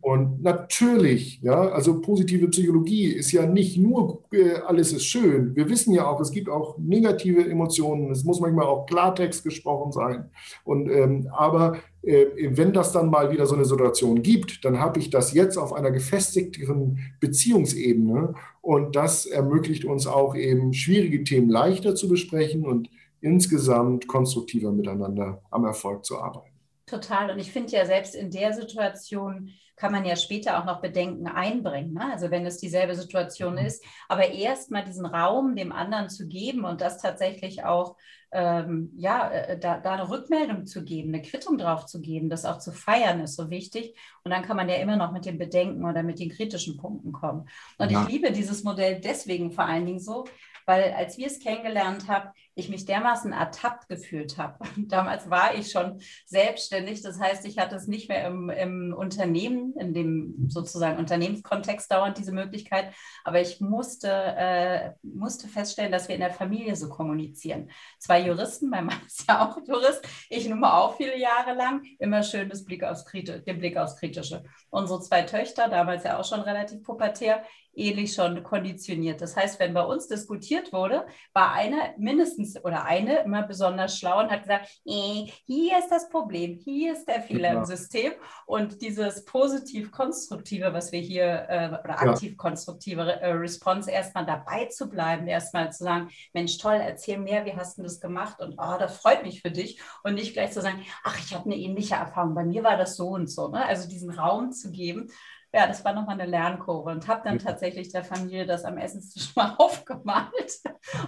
Und 0.00 0.42
natürlich, 0.42 1.40
ja, 1.42 1.68
also 1.68 2.00
positive 2.00 2.48
Psychologie 2.48 3.06
ist 3.06 3.32
ja 3.32 3.44
nicht 3.44 3.76
nur 3.76 4.24
äh, 4.32 4.54
alles 4.66 4.92
ist 4.92 5.04
schön. 5.04 5.54
Wir 5.54 5.68
wissen 5.68 5.92
ja 5.92 6.06
auch, 6.06 6.20
es 6.20 6.30
gibt 6.30 6.48
auch 6.48 6.78
negative 6.78 7.46
Emotionen. 7.46 8.10
Es 8.10 8.24
muss 8.24 8.40
manchmal 8.40 8.64
auch 8.64 8.86
Klartext 8.86 9.44
gesprochen 9.44 9.92
sein. 9.92 10.30
Und 10.64 10.88
ähm, 10.90 11.28
aber 11.36 11.78
äh, 12.02 12.26
wenn 12.50 12.72
das 12.72 12.92
dann 12.92 13.10
mal 13.10 13.30
wieder 13.30 13.44
so 13.44 13.56
eine 13.56 13.66
Situation 13.66 14.22
gibt, 14.22 14.64
dann 14.64 14.78
habe 14.80 15.00
ich 15.00 15.10
das 15.10 15.34
jetzt 15.34 15.58
auf 15.58 15.74
einer 15.74 15.90
gefestigteren 15.90 16.98
Beziehungsebene 17.20 18.34
und 18.62 18.96
das 18.96 19.26
ermöglicht 19.26 19.84
uns 19.84 20.06
auch 20.06 20.34
eben 20.34 20.72
schwierige 20.72 21.24
Themen 21.24 21.50
leichter 21.50 21.94
zu 21.94 22.08
besprechen 22.08 22.64
und 22.64 22.88
insgesamt 23.20 24.06
konstruktiver 24.06 24.72
miteinander 24.72 25.42
am 25.50 25.64
Erfolg 25.66 26.04
zu 26.06 26.18
arbeiten. 26.18 26.57
Total. 26.88 27.30
Und 27.30 27.38
ich 27.38 27.52
finde 27.52 27.72
ja, 27.72 27.84
selbst 27.84 28.14
in 28.14 28.30
der 28.30 28.52
Situation 28.52 29.52
kann 29.78 29.92
man 29.92 30.04
ja 30.04 30.16
später 30.16 30.58
auch 30.58 30.64
noch 30.64 30.80
Bedenken 30.80 31.26
einbringen. 31.26 31.94
Ne? 31.94 32.12
Also 32.12 32.30
wenn 32.30 32.44
es 32.44 32.58
dieselbe 32.58 32.94
Situation 32.94 33.52
mhm. 33.52 33.66
ist. 33.66 33.84
Aber 34.08 34.28
erst 34.28 34.70
mal 34.70 34.84
diesen 34.84 35.06
Raum 35.06 35.54
dem 35.54 35.72
anderen 35.72 36.08
zu 36.08 36.26
geben 36.26 36.64
und 36.64 36.80
das 36.80 37.00
tatsächlich 37.00 37.64
auch, 37.64 37.96
ähm, 38.32 38.90
ja, 38.96 39.30
äh, 39.30 39.58
da, 39.58 39.78
da, 39.78 39.92
eine 39.92 40.10
Rückmeldung 40.10 40.66
zu 40.66 40.84
geben, 40.84 41.14
eine 41.14 41.22
Quittung 41.22 41.56
drauf 41.58 41.86
zu 41.86 42.00
geben, 42.00 42.28
das 42.28 42.44
auch 42.44 42.58
zu 42.58 42.72
feiern, 42.72 43.20
ist 43.20 43.36
so 43.36 43.50
wichtig. 43.50 43.96
Und 44.24 44.32
dann 44.32 44.42
kann 44.42 44.56
man 44.56 44.68
ja 44.68 44.76
immer 44.76 44.96
noch 44.96 45.12
mit 45.12 45.24
den 45.24 45.38
Bedenken 45.38 45.84
oder 45.84 46.02
mit 46.02 46.18
den 46.18 46.30
kritischen 46.30 46.76
Punkten 46.76 47.12
kommen. 47.12 47.48
Und 47.78 47.90
ja. 47.90 48.02
ich 48.02 48.08
liebe 48.08 48.32
dieses 48.32 48.64
Modell 48.64 49.00
deswegen 49.00 49.52
vor 49.52 49.64
allen 49.64 49.86
Dingen 49.86 50.00
so, 50.00 50.24
weil 50.68 50.92
als 50.92 51.16
wir 51.16 51.28
es 51.28 51.40
kennengelernt 51.40 52.08
haben, 52.08 52.28
ich 52.54 52.68
mich 52.68 52.84
dermaßen 52.84 53.32
ertappt 53.32 53.88
gefühlt 53.88 54.36
habe. 54.36 54.58
Damals 54.76 55.30
war 55.30 55.54
ich 55.54 55.70
schon 55.70 56.00
selbstständig, 56.26 57.00
das 57.00 57.18
heißt, 57.18 57.46
ich 57.46 57.58
hatte 57.58 57.74
es 57.74 57.86
nicht 57.86 58.10
mehr 58.10 58.26
im, 58.26 58.50
im 58.50 58.94
Unternehmen, 58.94 59.72
in 59.78 59.94
dem 59.94 60.48
sozusagen 60.48 60.98
Unternehmenskontext 60.98 61.90
dauernd 61.90 62.18
diese 62.18 62.32
Möglichkeit, 62.32 62.92
aber 63.24 63.40
ich 63.40 63.62
musste, 63.62 64.10
äh, 64.10 64.90
musste 65.02 65.48
feststellen, 65.48 65.90
dass 65.90 66.08
wir 66.08 66.16
in 66.16 66.20
der 66.20 66.34
Familie 66.34 66.76
so 66.76 66.90
kommunizieren. 66.90 67.70
Zwei 67.98 68.20
Juristen, 68.20 68.68
mein 68.68 68.84
Mann 68.84 69.00
ist 69.06 69.26
ja 69.26 69.48
auch 69.48 69.56
Jurist, 69.66 70.06
ich 70.28 70.46
nun 70.50 70.60
mal 70.60 70.78
auch 70.78 70.98
viele 70.98 71.18
Jahre 71.18 71.54
lang, 71.54 71.82
immer 71.98 72.22
schön 72.22 72.50
das 72.50 72.66
Blick 72.66 72.84
aufs 72.84 73.06
den 73.08 73.58
Blick 73.58 73.78
aufs 73.78 73.96
Kritische. 73.96 74.44
Unsere 74.68 75.00
zwei 75.00 75.22
Töchter, 75.22 75.68
damals 75.68 76.04
ja 76.04 76.18
auch 76.18 76.24
schon 76.26 76.40
relativ 76.40 76.82
pubertär, 76.82 77.42
ähnlich 77.78 78.12
schon 78.14 78.42
konditioniert. 78.42 79.20
Das 79.20 79.36
heißt, 79.36 79.58
wenn 79.60 79.74
bei 79.74 79.82
uns 79.82 80.08
diskutiert 80.08 80.72
wurde, 80.72 81.06
war 81.32 81.52
eine 81.52 81.94
mindestens 81.96 82.62
oder 82.64 82.84
eine 82.84 83.20
immer 83.20 83.42
besonders 83.42 83.98
schlau 83.98 84.20
und 84.20 84.30
hat 84.30 84.42
gesagt, 84.42 84.68
eh, 84.84 85.30
hier 85.46 85.78
ist 85.78 85.90
das 85.90 86.08
Problem, 86.08 86.54
hier 86.54 86.92
ist 86.92 87.06
der 87.06 87.22
Fehler 87.22 87.52
ja. 87.52 87.58
im 87.58 87.64
System. 87.64 88.12
Und 88.46 88.82
dieses 88.82 89.24
positiv-konstruktive, 89.24 90.72
was 90.72 90.92
wir 90.92 91.00
hier, 91.00 91.46
äh, 91.48 91.68
oder 91.68 92.00
aktiv-konstruktive 92.00 93.20
äh, 93.20 93.32
Response, 93.32 93.90
erstmal 93.90 94.26
dabei 94.26 94.66
zu 94.66 94.88
bleiben, 94.88 95.26
erstmal 95.26 95.72
zu 95.72 95.84
sagen, 95.84 96.10
Mensch, 96.32 96.58
toll, 96.58 96.80
erzähl 96.82 97.18
mehr, 97.18 97.44
wie 97.44 97.54
hast 97.54 97.78
du 97.78 97.82
das 97.82 98.00
gemacht? 98.00 98.40
Und 98.40 98.54
oh, 98.58 98.76
das 98.78 98.98
freut 98.98 99.22
mich 99.22 99.42
für 99.42 99.50
dich. 99.50 99.80
Und 100.02 100.14
nicht 100.14 100.32
gleich 100.32 100.52
zu 100.52 100.60
sagen, 100.60 100.84
ach, 101.04 101.18
ich 101.18 101.34
habe 101.34 101.46
eine 101.46 101.56
ähnliche 101.56 101.94
Erfahrung, 101.94 102.34
bei 102.34 102.44
mir 102.44 102.64
war 102.64 102.76
das 102.76 102.96
so 102.96 103.08
und 103.08 103.28
so. 103.28 103.48
Ne? 103.48 103.64
Also 103.64 103.88
diesen 103.88 104.10
Raum 104.10 104.52
zu 104.52 104.70
geben 104.70 105.10
ja, 105.54 105.66
das 105.66 105.82
war 105.82 105.94
nochmal 105.94 106.20
eine 106.20 106.30
Lernkurve 106.30 106.90
und 106.90 107.08
habe 107.08 107.22
dann 107.24 107.38
tatsächlich 107.38 107.88
der 107.90 108.04
Familie 108.04 108.44
das 108.44 108.64
am 108.64 108.76
Essenstisch 108.76 109.32
mal 109.36 109.54
aufgemalt. 109.56 110.60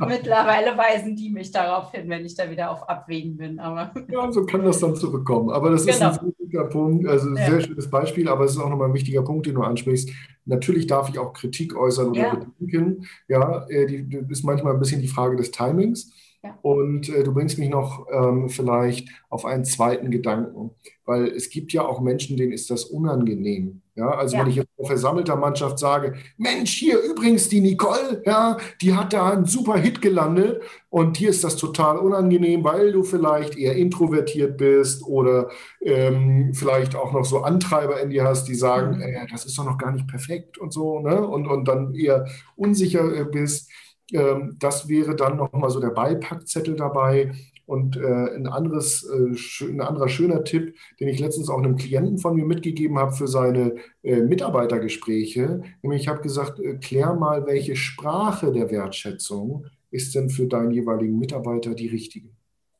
Mittlerweile 0.06 0.76
weisen 0.78 1.14
die 1.14 1.30
mich 1.30 1.50
darauf 1.50 1.92
hin, 1.92 2.08
wenn 2.08 2.24
ich 2.24 2.36
da 2.36 2.50
wieder 2.50 2.70
auf 2.70 2.88
Abwägen 2.88 3.36
bin. 3.36 3.60
Aber 3.60 3.92
ja, 4.08 4.32
so 4.32 4.46
kann 4.46 4.64
das 4.64 4.80
dann 4.80 4.96
zurückkommen. 4.96 5.50
Aber 5.50 5.70
das 5.70 5.84
ist 5.84 5.98
genau. 5.98 6.12
ein 6.12 6.32
wichtiger 6.38 6.64
Punkt, 6.64 7.06
also 7.06 7.28
ein 7.28 7.36
ja. 7.36 7.50
sehr 7.50 7.60
schönes 7.60 7.90
Beispiel, 7.90 8.28
aber 8.28 8.44
es 8.44 8.52
ist 8.52 8.58
auch 8.58 8.70
nochmal 8.70 8.88
ein 8.88 8.94
wichtiger 8.94 9.22
Punkt, 9.22 9.46
den 9.46 9.56
du 9.56 9.62
ansprichst. 9.62 10.10
Natürlich 10.46 10.86
darf 10.86 11.10
ich 11.10 11.18
auch 11.18 11.34
Kritik 11.34 11.76
äußern 11.76 12.10
oder 12.10 12.20
ja. 12.20 12.34
bedenken. 12.34 13.06
Ja, 13.28 13.66
äh, 13.68 13.86
die, 13.86 14.04
die 14.04 14.24
ist 14.30 14.44
manchmal 14.44 14.72
ein 14.72 14.80
bisschen 14.80 15.02
die 15.02 15.08
Frage 15.08 15.36
des 15.36 15.50
Timings. 15.50 16.12
Ja. 16.42 16.58
Und 16.62 17.10
äh, 17.10 17.22
du 17.22 17.34
bringst 17.34 17.58
mich 17.58 17.68
noch 17.68 18.06
ähm, 18.10 18.48
vielleicht 18.48 19.08
auf 19.28 19.44
einen 19.44 19.64
zweiten 19.66 20.10
Gedanken, 20.10 20.70
weil 21.04 21.26
es 21.28 21.50
gibt 21.50 21.72
ja 21.72 21.84
auch 21.84 22.00
Menschen, 22.00 22.38
denen 22.38 22.52
ist 22.52 22.70
das 22.70 22.84
unangenehm. 22.84 23.82
Ja, 23.94 24.12
also 24.12 24.36
ja. 24.36 24.42
wenn 24.42 24.50
ich 24.50 24.56
jetzt 24.56 24.70
auf 24.78 24.86
versammelter 24.86 25.36
Mannschaft 25.36 25.78
sage, 25.78 26.14
Mensch, 26.38 26.72
hier 26.72 26.98
übrigens 27.02 27.50
die 27.50 27.60
Nicole, 27.60 28.22
ja, 28.24 28.56
die 28.80 28.94
hat 28.94 29.12
da 29.12 29.28
einen 29.28 29.44
super 29.44 29.76
Hit 29.76 30.00
gelandet 30.00 30.62
und 30.88 31.18
hier 31.18 31.28
ist 31.28 31.44
das 31.44 31.56
total 31.56 31.98
unangenehm, 31.98 32.64
weil 32.64 32.92
du 32.92 33.02
vielleicht 33.02 33.58
eher 33.58 33.76
introvertiert 33.76 34.56
bist 34.56 35.04
oder 35.04 35.50
ähm, 35.82 36.54
vielleicht 36.54 36.96
auch 36.96 37.12
noch 37.12 37.26
so 37.26 37.42
Antreiber 37.42 38.00
in 38.00 38.08
dir 38.08 38.24
hast, 38.24 38.44
die 38.44 38.54
sagen, 38.54 38.96
mhm. 38.96 39.02
äh, 39.02 39.26
das 39.30 39.44
ist 39.44 39.58
doch 39.58 39.66
noch 39.66 39.76
gar 39.76 39.92
nicht 39.92 40.08
perfekt 40.08 40.56
und 40.56 40.72
so, 40.72 41.00
ne? 41.00 41.20
Und, 41.26 41.46
und 41.46 41.68
dann 41.68 41.94
eher 41.94 42.26
unsicher 42.56 43.14
äh, 43.14 43.24
bist. 43.24 43.70
Ähm, 44.12 44.56
das 44.58 44.88
wäre 44.88 45.16
dann 45.16 45.36
nochmal 45.36 45.70
so 45.70 45.80
der 45.80 45.90
Beipackzettel 45.90 46.76
dabei. 46.76 47.32
Und 47.66 47.96
äh, 47.96 48.34
ein, 48.34 48.48
anderes, 48.48 49.04
äh, 49.04 49.64
ein 49.64 49.80
anderer 49.80 50.08
schöner 50.08 50.42
Tipp, 50.42 50.74
den 50.98 51.06
ich 51.06 51.20
letztens 51.20 51.48
auch 51.48 51.58
einem 51.58 51.76
Klienten 51.76 52.18
von 52.18 52.34
mir 52.34 52.44
mitgegeben 52.44 52.98
habe 52.98 53.12
für 53.12 53.28
seine 53.28 53.76
äh, 54.02 54.22
Mitarbeitergespräche, 54.22 55.62
nämlich 55.80 56.02
ich 56.02 56.08
habe 56.08 56.20
gesagt, 56.20 56.60
klär 56.80 57.14
mal, 57.14 57.46
welche 57.46 57.76
Sprache 57.76 58.50
der 58.50 58.72
Wertschätzung 58.72 59.66
ist 59.92 60.16
denn 60.16 60.30
für 60.30 60.46
deinen 60.46 60.72
jeweiligen 60.72 61.16
Mitarbeiter 61.18 61.74
die 61.74 61.86
richtige. 61.86 62.30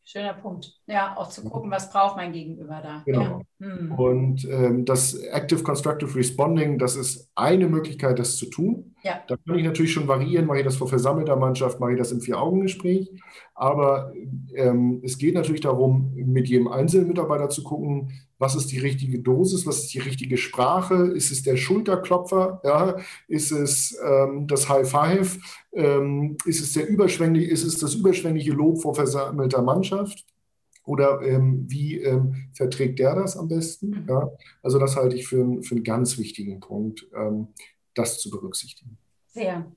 Schöner 0.05 0.35
Punkt. 0.35 0.81
Ja, 0.87 1.17
auch 1.17 1.29
zu 1.29 1.49
gucken, 1.49 1.71
was 1.71 1.89
braucht 1.93 2.17
mein 2.17 2.33
Gegenüber 2.33 2.81
da. 2.83 3.03
Genau. 3.07 3.23
Ja. 3.23 3.41
Hm. 3.61 3.93
Und 3.93 4.49
ähm, 4.51 4.87
das 4.87 5.15
Active 5.15 5.63
Constructive 5.63 6.15
Responding, 6.15 6.79
das 6.79 6.97
ist 6.97 7.31
eine 7.35 7.69
Möglichkeit, 7.69 8.19
das 8.19 8.37
zu 8.37 8.47
tun. 8.47 8.95
Ja. 9.03 9.21
Da 9.29 9.37
kann 9.37 9.59
ich 9.59 9.65
natürlich 9.65 9.93
schon 9.93 10.09
variieren, 10.09 10.47
mache 10.47 10.59
ich 10.59 10.65
das 10.65 10.77
vor 10.77 10.89
versammelter 10.89 11.37
Mannschaft, 11.37 11.79
mache 11.79 11.93
ich 11.93 11.99
das 11.99 12.11
im 12.11 12.23
Vier-Augen-Gespräch. 12.23 13.11
Aber 13.55 14.13
ähm, 14.55 15.03
es 15.05 15.19
geht 15.19 15.35
natürlich 15.35 15.61
darum, 15.61 16.15
mit 16.15 16.49
jedem 16.49 16.69
einzelnen 16.69 17.09
Mitarbeiter 17.09 17.51
zu 17.51 17.63
gucken, 17.63 18.13
was 18.39 18.55
ist 18.55 18.73
die 18.73 18.79
richtige 18.79 19.19
Dosis, 19.19 19.67
was 19.67 19.81
ist 19.81 19.93
die 19.93 19.99
richtige 19.99 20.39
Sprache, 20.39 20.95
ist 20.95 21.31
es 21.31 21.43
der 21.43 21.57
Schulterklopfer, 21.57 22.63
ja? 22.65 22.97
ist 23.29 23.53
es 23.53 23.99
ähm, 24.03 24.47
das 24.47 24.71
High 24.71 24.89
Five, 24.89 25.39
ähm, 25.75 26.39
ist 26.47 26.63
es 26.63 26.73
der 26.73 26.89
überschwängliche, 26.89 27.51
ist 27.51 27.65
es 27.65 27.79
das 27.79 27.95
überschwängliche 27.95 28.53
Lob 28.53 28.81
vor 28.81 28.95
versammelter 28.95 29.61
Mannschaft? 29.61 30.25
Oder 30.85 31.21
ähm, 31.23 31.67
wie 31.69 31.99
ähm, 31.99 32.51
verträgt 32.53 32.99
der 32.99 33.15
das 33.15 33.37
am 33.37 33.49
besten? 33.49 33.91
Mhm. 33.91 34.07
Ja? 34.09 34.31
Also 34.63 34.79
das 34.79 34.97
halte 34.97 35.17
ich 35.17 35.29
für, 35.29 35.63
für 35.63 35.75
einen 35.75 35.85
ganz 35.85 36.19
wichtigen 36.19 36.61
Punkt, 36.61 37.07
ähm, 37.15 37.49
das 37.95 38.19
zu 38.19 38.31
berücksichtigen. 38.31 38.99
Sehr. 39.27 39.71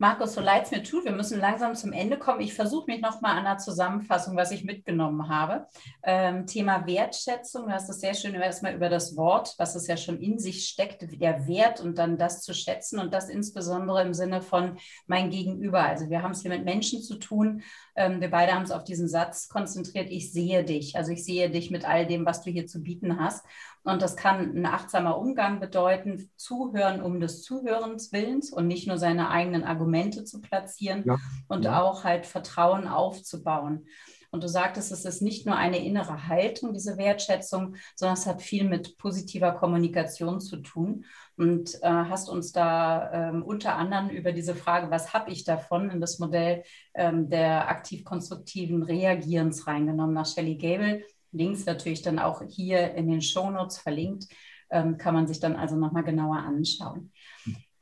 Markus, 0.00 0.32
so 0.32 0.40
leid 0.40 0.64
es 0.64 0.70
mir 0.70 0.82
tut, 0.82 1.04
wir 1.04 1.12
müssen 1.12 1.38
langsam 1.38 1.74
zum 1.74 1.92
Ende 1.92 2.18
kommen. 2.18 2.40
Ich 2.40 2.54
versuche 2.54 2.86
mich 2.86 3.02
nochmal 3.02 3.36
an 3.36 3.44
der 3.44 3.58
Zusammenfassung, 3.58 4.34
was 4.34 4.50
ich 4.50 4.64
mitgenommen 4.64 5.28
habe. 5.28 5.66
Ähm, 6.02 6.46
Thema 6.46 6.86
Wertschätzung, 6.86 7.66
du 7.66 7.72
hast 7.72 7.90
es 7.90 8.00
sehr 8.00 8.14
schön 8.14 8.34
erstmal 8.34 8.74
über 8.74 8.88
das 8.88 9.14
Wort, 9.18 9.54
was 9.58 9.74
es 9.74 9.86
ja 9.88 9.98
schon 9.98 10.18
in 10.18 10.38
sich 10.38 10.66
steckt, 10.66 11.02
der 11.20 11.46
Wert 11.46 11.82
und 11.82 11.98
dann 11.98 12.16
das 12.16 12.40
zu 12.40 12.54
schätzen 12.54 12.98
und 12.98 13.12
das 13.12 13.28
insbesondere 13.28 14.00
im 14.00 14.14
Sinne 14.14 14.40
von 14.40 14.78
mein 15.06 15.28
Gegenüber. 15.28 15.82
Also 15.82 16.08
wir 16.08 16.22
haben 16.22 16.32
es 16.32 16.40
hier 16.40 16.50
mit 16.50 16.64
Menschen 16.64 17.02
zu 17.02 17.16
tun. 17.16 17.60
Ähm, 18.00 18.22
wir 18.22 18.30
beide 18.30 18.52
haben 18.52 18.62
es 18.62 18.70
auf 18.70 18.82
diesen 18.82 19.08
Satz 19.08 19.48
konzentriert, 19.50 20.08
ich 20.10 20.32
sehe 20.32 20.64
dich. 20.64 20.96
Also 20.96 21.12
ich 21.12 21.22
sehe 21.22 21.50
dich 21.50 21.70
mit 21.70 21.86
all 21.86 22.06
dem, 22.06 22.24
was 22.24 22.42
du 22.42 22.50
hier 22.50 22.66
zu 22.66 22.82
bieten 22.82 23.20
hast. 23.20 23.44
Und 23.82 24.00
das 24.00 24.16
kann 24.16 24.56
ein 24.56 24.64
achtsamer 24.64 25.18
Umgang 25.18 25.60
bedeuten, 25.60 26.30
zuhören 26.36 27.02
um 27.02 27.20
des 27.20 27.42
Zuhörens 27.42 28.10
Willens 28.10 28.50
und 28.50 28.66
nicht 28.66 28.86
nur 28.86 28.96
seine 28.96 29.30
eigenen 29.30 29.64
Argumente 29.64 30.24
zu 30.24 30.40
platzieren 30.40 31.02
ja, 31.04 31.18
und 31.48 31.66
ja. 31.66 31.82
auch 31.82 32.04
halt 32.04 32.24
Vertrauen 32.24 32.88
aufzubauen. 32.88 33.86
Und 34.32 34.44
du 34.44 34.48
sagtest, 34.48 34.92
es 34.92 35.04
ist 35.04 35.22
nicht 35.22 35.44
nur 35.44 35.56
eine 35.56 35.84
innere 35.84 36.28
Haltung, 36.28 36.72
diese 36.72 36.96
Wertschätzung, 36.96 37.74
sondern 37.96 38.16
es 38.16 38.26
hat 38.26 38.42
viel 38.42 38.64
mit 38.64 38.96
positiver 38.96 39.52
Kommunikation 39.52 40.40
zu 40.40 40.58
tun. 40.58 41.04
Und 41.36 41.74
äh, 41.82 41.88
hast 41.88 42.28
uns 42.28 42.52
da 42.52 43.10
ähm, 43.12 43.42
unter 43.42 43.74
anderem 43.76 44.08
über 44.08 44.32
diese 44.32 44.54
Frage, 44.54 44.90
was 44.90 45.12
habe 45.14 45.32
ich 45.32 45.44
davon, 45.44 45.90
in 45.90 46.00
das 46.00 46.20
Modell 46.20 46.62
ähm, 46.94 47.28
der 47.28 47.68
aktiv-konstruktiven 47.68 48.84
Reagierens 48.84 49.66
reingenommen 49.66 50.14
nach 50.14 50.26
Shelley 50.26 50.56
Gable. 50.56 51.02
Links 51.32 51.66
natürlich 51.66 52.02
dann 52.02 52.18
auch 52.20 52.42
hier 52.46 52.94
in 52.94 53.08
den 53.08 53.22
Shownotes 53.22 53.78
verlinkt, 53.78 54.26
ähm, 54.70 54.96
kann 54.96 55.14
man 55.14 55.26
sich 55.26 55.40
dann 55.40 55.56
also 55.56 55.74
nochmal 55.74 56.04
genauer 56.04 56.38
anschauen. 56.38 57.10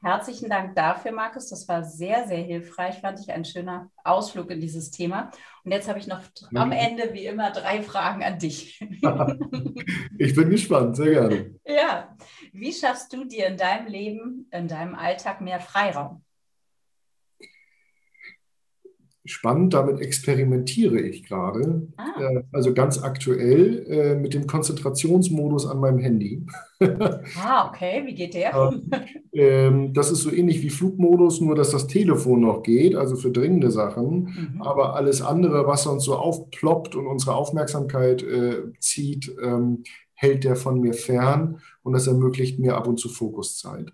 Herzlichen 0.01 0.49
Dank 0.49 0.77
dafür, 0.77 1.11
Markus. 1.11 1.49
Das 1.49 1.67
war 1.67 1.83
sehr, 1.83 2.29
sehr 2.29 2.39
hilfreich. 2.39 3.01
Fand 3.01 3.19
ich 3.19 3.33
ein 3.33 3.45
schöner 3.45 3.91
Ausflug 4.05 4.51
in 4.51 4.61
dieses 4.61 4.93
Thema. 4.93 5.31
Und 5.65 5.73
jetzt 5.73 5.89
habe 5.89 5.99
ich 5.99 6.07
noch 6.07 6.21
am 6.55 6.71
Ende, 6.71 7.13
wie 7.13 7.27
immer, 7.27 7.51
drei 7.51 7.83
Fragen 7.83 8.23
an 8.23 8.39
dich. 8.39 8.81
ich 10.19 10.35
bin 10.35 10.51
gespannt, 10.51 10.97
sehr 10.97 11.11
gerne. 11.11 11.55
Ja. 11.67 12.17
Wie 12.53 12.73
schaffst 12.73 13.13
du 13.13 13.25
dir 13.25 13.49
in 13.49 13.57
deinem 13.57 13.89
Leben, 13.89 14.49
in 14.53 14.69
deinem 14.69 14.95
Alltag 14.95 15.41
mehr 15.41 15.61
Freiraum? 15.61 16.23
Spannend, 19.31 19.75
damit 19.75 20.01
experimentiere 20.01 21.01
ich 21.01 21.25
gerade. 21.25 21.89
Ah. 21.97 22.21
Äh, 22.21 22.43
also 22.53 22.75
ganz 22.75 23.03
aktuell 23.03 23.87
äh, 23.89 24.15
mit 24.15 24.35
dem 24.35 24.47
Konzentrationsmodus 24.47 25.67
an 25.67 25.81
meinem 25.81 25.99
Handy. 25.99 26.47
ah, 26.81 27.69
okay, 27.69 28.03
wie 28.07 28.15
geht 28.15 28.35
der? 28.35 28.73
Ähm, 29.33 29.93
das 29.93 30.11
ist 30.11 30.23
so 30.23 30.33
ähnlich 30.33 30.63
wie 30.63 30.71
Flugmodus, 30.71 31.41
nur 31.41 31.55
dass 31.55 31.71
das 31.71 31.87
Telefon 31.87 32.41
noch 32.41 32.63
geht, 32.63 32.95
also 32.95 33.17
für 33.17 33.31
dringende 33.31 33.71
Sachen. 33.71 34.53
Mhm. 34.55 34.63
Aber 34.63 34.95
alles 34.95 35.23
andere, 35.23 35.67
was 35.67 35.87
uns 35.87 36.05
so 36.05 36.17
aufploppt 36.17 36.95
und 36.95 37.07
unsere 37.07 37.35
Aufmerksamkeit 37.35 38.23
äh, 38.23 38.63
zieht, 38.81 39.33
ähm, 39.43 39.83
hält 40.15 40.45
der 40.45 40.57
von 40.57 40.81
mir 40.81 40.95
fern 40.95 41.61
und 41.83 41.93
das 41.93 42.07
ermöglicht 42.07 42.59
mir 42.59 42.77
ab 42.77 42.89
und 42.89 42.99
zu 42.99 43.09
Fokuszeit. 43.09 43.93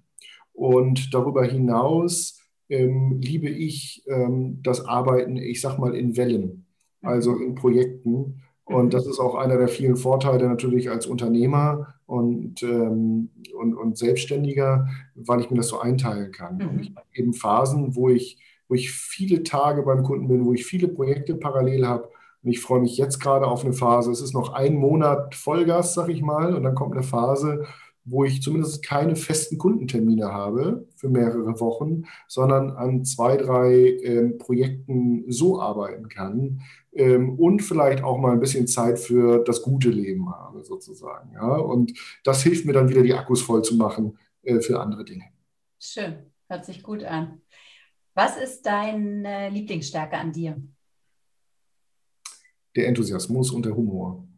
Und 0.53 1.13
darüber 1.13 1.45
hinaus 1.45 2.41
ähm, 2.69 3.21
liebe 3.21 3.49
ich 3.49 4.05
ähm, 4.07 4.61
das 4.63 4.85
Arbeiten, 4.85 5.37
ich 5.37 5.61
sag 5.61 5.79
mal, 5.79 5.95
in 5.95 6.17
Wellen, 6.17 6.67
also 7.03 7.37
in 7.37 7.55
Projekten. 7.55 8.43
Und 8.65 8.95
das 8.95 9.07
ist 9.07 9.21
auch 9.21 9.35
einer 9.35 9.59
der 9.59 9.69
vielen 9.69 9.97
Vorteile 9.97 10.49
natürlich 10.49 10.91
als 10.91 11.07
Unternehmer 11.07 11.95
und, 12.07 12.63
ähm, 12.63 13.31
und, 13.59 13.75
und 13.75 13.99
Selbstständiger, 13.99 14.89
weil 15.15 15.41
ich 15.41 15.51
mir 15.51 15.59
das 15.59 15.69
so 15.69 15.81
einteilen 15.81 16.33
kann. 16.33 16.57
Mhm. 16.57 16.69
Und 16.69 16.81
ich 16.81 16.91
habe 16.97 17.07
eben 17.13 17.35
Phasen, 17.35 17.95
wo 17.95 18.09
ich, 18.09 18.39
wo 18.69 18.75
ich 18.75 18.91
viele 18.91 19.43
Tage 19.43 19.83
beim 19.83 20.03
Kunden 20.03 20.29
bin, 20.29 20.47
wo 20.47 20.55
ich 20.55 20.65
viele 20.65 20.89
Projekte 20.89 21.35
parallel 21.35 21.87
habe. 21.87 22.09
Und 22.43 22.51
ich 22.51 22.61
freue 22.61 22.81
mich 22.81 22.97
jetzt 22.97 23.21
gerade 23.21 23.47
auf 23.47 23.65
eine 23.65 23.75
Phase. 23.75 24.11
Es 24.11 24.21
ist 24.21 24.35
noch 24.35 24.53
ein 24.55 24.77
Monat 24.77 25.35
Vollgas, 25.35 25.95
sag 25.95 26.09
ich 26.09 26.23
mal, 26.23 26.55
und 26.55 26.63
dann 26.63 26.75
kommt 26.75 26.93
eine 26.93 27.03
Phase, 27.03 27.67
wo 28.05 28.25
ich 28.25 28.43
zumindest 28.43 28.85
keine 28.85 29.17
festen 29.17 29.57
Kundentermine 29.57 30.33
habe 30.33 30.87
für 30.95 31.09
mehrere 31.09 31.59
Wochen, 31.61 32.05
sondern 32.29 32.71
an 32.71 33.05
zwei, 33.05 33.37
drei 33.37 33.73
ähm, 34.03 34.39
Projekten 34.39 35.25
so 35.31 35.61
arbeiten 35.61 36.09
kann 36.09 36.61
ähm, 36.93 37.39
und 37.39 37.61
vielleicht 37.61 38.05
auch 38.05 38.19
mal 38.19 38.33
ein 38.33 38.41
bisschen 38.41 38.67
Zeit 38.67 38.99
für 38.99 39.43
das 39.45 39.63
gute 39.63 39.89
Leben 39.89 40.31
habe, 40.31 40.63
sozusagen. 40.65 41.33
Ja? 41.33 41.57
Und 41.57 41.93
das 42.25 42.43
hilft 42.43 42.67
mir 42.67 42.75
dann 42.75 42.89
wieder, 42.89 43.03
die 43.03 43.15
Akkus 43.15 43.41
voll 43.41 43.63
zu 43.63 43.77
machen 43.77 44.19
äh, 44.43 44.61
für 44.61 44.81
andere 44.81 45.05
Dinge. 45.05 45.25
Schön, 45.81 46.31
hört 46.49 46.65
sich 46.65 46.83
gut 46.83 47.05
an. 47.05 47.41
Was 48.15 48.37
ist 48.37 48.63
deine 48.65 49.49
Lieblingsstärke 49.49 50.17
an 50.17 50.33
dir? 50.33 50.63
Der 52.77 52.89
Enthusiasmus 52.89 53.51
und 53.51 53.65
der 53.65 53.75
Humor. 53.75 54.29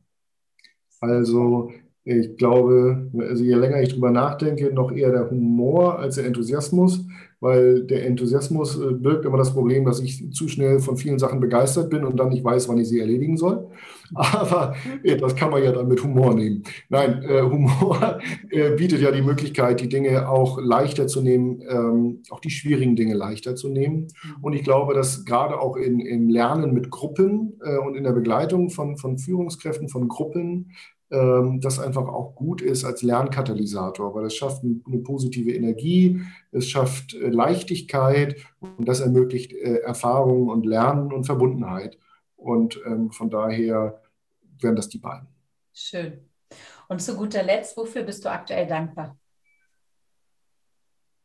Also 1.00 1.70
ich 2.08 2.36
glaube, 2.36 3.10
also 3.18 3.42
je 3.42 3.54
länger 3.54 3.82
ich 3.82 3.88
drüber 3.88 4.12
nachdenke, 4.12 4.72
noch 4.72 4.92
eher 4.92 5.10
der 5.10 5.28
Humor 5.28 5.98
als 5.98 6.14
der 6.14 6.26
Enthusiasmus, 6.26 7.04
weil 7.40 7.82
der 7.82 8.06
Enthusiasmus 8.06 8.80
äh, 8.80 8.92
birgt 8.92 9.24
immer 9.24 9.38
das 9.38 9.52
Problem, 9.52 9.84
dass 9.84 10.00
ich 10.00 10.32
zu 10.32 10.46
schnell 10.46 10.78
von 10.78 10.96
vielen 10.96 11.18
Sachen 11.18 11.40
begeistert 11.40 11.90
bin 11.90 12.04
und 12.04 12.16
dann 12.16 12.28
nicht 12.28 12.44
weiß, 12.44 12.68
wann 12.68 12.78
ich 12.78 12.88
sie 12.88 13.00
erledigen 13.00 13.36
soll. 13.36 13.68
Aber 14.14 14.76
äh, 15.02 15.16
das 15.16 15.34
kann 15.34 15.50
man 15.50 15.64
ja 15.64 15.72
dann 15.72 15.88
mit 15.88 16.02
Humor 16.02 16.32
nehmen. 16.34 16.62
Nein, 16.88 17.24
äh, 17.24 17.42
Humor 17.42 18.20
bietet 18.76 19.00
ja 19.00 19.10
die 19.10 19.22
Möglichkeit, 19.22 19.80
die 19.80 19.88
Dinge 19.88 20.28
auch 20.28 20.60
leichter 20.60 21.08
zu 21.08 21.22
nehmen, 21.22 21.60
ähm, 21.68 22.22
auch 22.30 22.40
die 22.40 22.50
schwierigen 22.50 22.94
Dinge 22.94 23.14
leichter 23.14 23.56
zu 23.56 23.68
nehmen. 23.68 24.06
Und 24.40 24.52
ich 24.52 24.62
glaube, 24.62 24.94
dass 24.94 25.24
gerade 25.24 25.60
auch 25.60 25.76
in, 25.76 25.98
im 25.98 26.28
Lernen 26.28 26.72
mit 26.72 26.90
Gruppen 26.90 27.58
und 27.84 27.96
in 27.96 28.04
der 28.04 28.12
Begleitung 28.12 28.70
von, 28.70 28.96
von 28.96 29.18
Führungskräften, 29.18 29.88
von 29.88 30.08
Gruppen, 30.08 30.70
ähm, 31.10 31.60
das 31.60 31.78
einfach 31.78 32.08
auch 32.08 32.34
gut 32.34 32.60
ist 32.60 32.84
als 32.84 33.02
Lernkatalysator, 33.02 34.14
weil 34.14 34.26
es 34.26 34.34
schafft 34.34 34.62
eine 34.64 34.98
positive 34.98 35.52
Energie, 35.52 36.20
es 36.52 36.68
schafft 36.68 37.14
äh, 37.14 37.28
Leichtigkeit 37.28 38.36
und 38.60 38.88
das 38.88 39.00
ermöglicht 39.00 39.52
äh, 39.52 39.78
Erfahrung 39.78 40.48
und 40.48 40.66
Lernen 40.66 41.12
und 41.12 41.24
Verbundenheit. 41.24 41.98
Und 42.36 42.80
ähm, 42.86 43.10
von 43.10 43.30
daher 43.30 44.02
wären 44.60 44.76
das 44.76 44.88
die 44.88 44.98
beiden. 44.98 45.28
Schön. 45.72 46.20
Und 46.88 47.02
zu 47.02 47.16
guter 47.16 47.42
Letzt, 47.42 47.76
wofür 47.76 48.02
bist 48.02 48.24
du 48.24 48.30
aktuell 48.30 48.66
dankbar? 48.66 49.18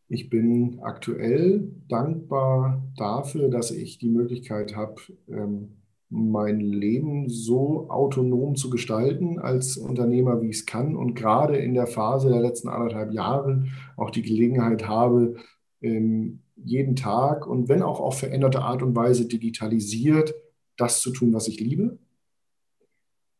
Ich 0.08 0.30
bin 0.30 0.80
aktuell 0.84 1.72
dankbar 1.88 2.84
dafür, 2.98 3.50
dass 3.50 3.72
ich 3.72 3.98
die 3.98 4.10
Möglichkeit 4.10 4.76
habe, 4.76 4.96
ähm, 5.30 5.81
mein 6.12 6.60
Leben 6.60 7.30
so 7.30 7.90
autonom 7.90 8.56
zu 8.56 8.70
gestalten 8.70 9.40
als 9.40 9.78
Unternehmer, 9.78 10.42
wie 10.42 10.50
ich 10.50 10.58
es 10.58 10.66
kann 10.66 10.98
und 10.98 11.16
gerade 11.16 11.56
in 11.56 11.74
der 11.74 11.88
Phase 11.88 12.30
der 12.30 12.42
letzten 12.42 12.68
anderthalb 12.68 13.14
Jahre 13.14 13.64
auch 13.96 14.10
die 14.10 14.22
Gelegenheit 14.22 14.88
habe, 14.88 15.36
ähm, 15.82 16.42
jeden 16.58 16.98
Tag 16.98 17.48
und 17.48 17.70
wenn 17.70 17.82
auch 17.82 18.02
auf 18.02 18.20
veränderte 18.20 18.62
Art 18.62 18.84
und 18.84 18.94
Weise 18.94 19.26
digitalisiert, 19.26 20.36
das 20.76 21.02
zu 21.02 21.12
tun, 21.12 21.34
was 21.34 21.48
ich 21.48 21.62
liebe. 21.62 21.98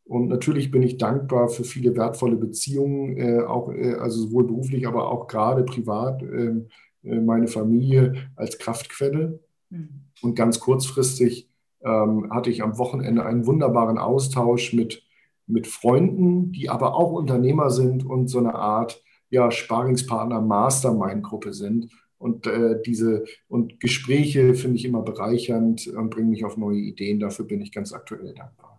Und 0.06 0.30
natürlich 0.30 0.72
bin 0.72 0.82
ich 0.82 0.98
dankbar 0.98 1.50
für 1.50 1.66
viele 1.66 1.96
wertvolle 1.96 2.38
Beziehungen, 2.38 3.18
äh, 3.18 3.42
auch, 3.42 3.72
äh, 3.74 3.96
also 3.96 4.24
sowohl 4.24 4.48
beruflich, 4.48 4.88
aber 4.88 5.12
auch 5.12 5.28
gerade 5.28 5.64
privat, 5.64 6.24
ähm, 6.24 6.68
äh, 7.04 7.20
meine 7.20 7.48
Familie 7.48 8.30
als 8.36 8.58
Kraftquelle. 8.58 9.40
Mhm. 9.70 9.90
Und 10.22 10.36
ganz 10.36 10.60
kurzfristig 10.60 11.51
ähm, 11.84 12.32
hatte 12.32 12.50
ich 12.50 12.64
am 12.64 12.78
Wochenende 12.78 13.26
einen 13.26 13.46
wunderbaren 13.46 13.98
Austausch 13.98 14.74
mit, 14.74 15.04
mit 15.48 15.68
Freunden, 15.68 16.52
die 16.52 16.70
aber 16.70 16.96
auch 16.96 17.12
Unternehmer 17.12 17.70
sind 17.70 18.06
und 18.06 18.28
so 18.28 18.40
eine 18.40 18.56
Art 18.56 19.02
ja, 19.30 19.50
Sparingspartner, 19.50 20.42
Mastermind-Gruppe 20.42 21.54
sind. 21.54 21.90
Und 22.18 22.46
äh, 22.46 22.80
diese 22.86 23.24
und 23.48 23.80
Gespräche 23.80 24.54
finde 24.54 24.78
ich 24.78 24.86
immer 24.86 25.02
bereichernd 25.02 25.88
und 25.88 26.10
bringen 26.12 26.30
mich 26.30 26.46
auf 26.46 26.56
neue 26.56 26.78
Ideen. 26.78 27.20
Dafür 27.20 27.46
bin 27.46 27.62
ich 27.62 27.72
ganz 27.72 27.94
aktuell 27.94 28.34
dankbar. 28.34 28.78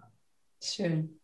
Schön. 0.62 1.18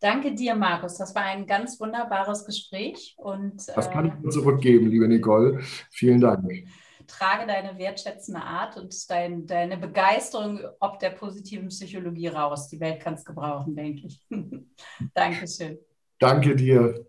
Danke 0.00 0.34
dir, 0.34 0.54
Markus. 0.54 0.96
Das 0.96 1.14
war 1.14 1.22
ein 1.22 1.46
ganz 1.46 1.80
wunderbares 1.80 2.44
Gespräch. 2.44 3.16
Und, 3.18 3.66
das 3.74 3.90
kann 3.90 4.06
ich 4.06 4.12
nur 4.22 4.30
zurückgeben, 4.30 4.88
liebe 4.88 5.08
Nicole. 5.08 5.60
Vielen 5.90 6.20
Dank 6.20 6.66
trage 7.08 7.46
deine 7.46 7.78
wertschätzende 7.78 8.40
Art 8.40 8.76
und 8.76 9.10
dein, 9.10 9.46
deine 9.46 9.76
Begeisterung 9.76 10.60
ob 10.78 10.98
der 11.00 11.10
positiven 11.10 11.68
Psychologie 11.68 12.28
raus. 12.28 12.68
Die 12.68 12.78
Welt 12.78 13.00
kann 13.00 13.14
es 13.14 13.24
gebrauchen, 13.24 13.74
denke 13.74 14.06
ich. 14.06 14.24
Dankeschön. 15.14 15.78
Danke 16.18 16.54
dir. 16.54 17.06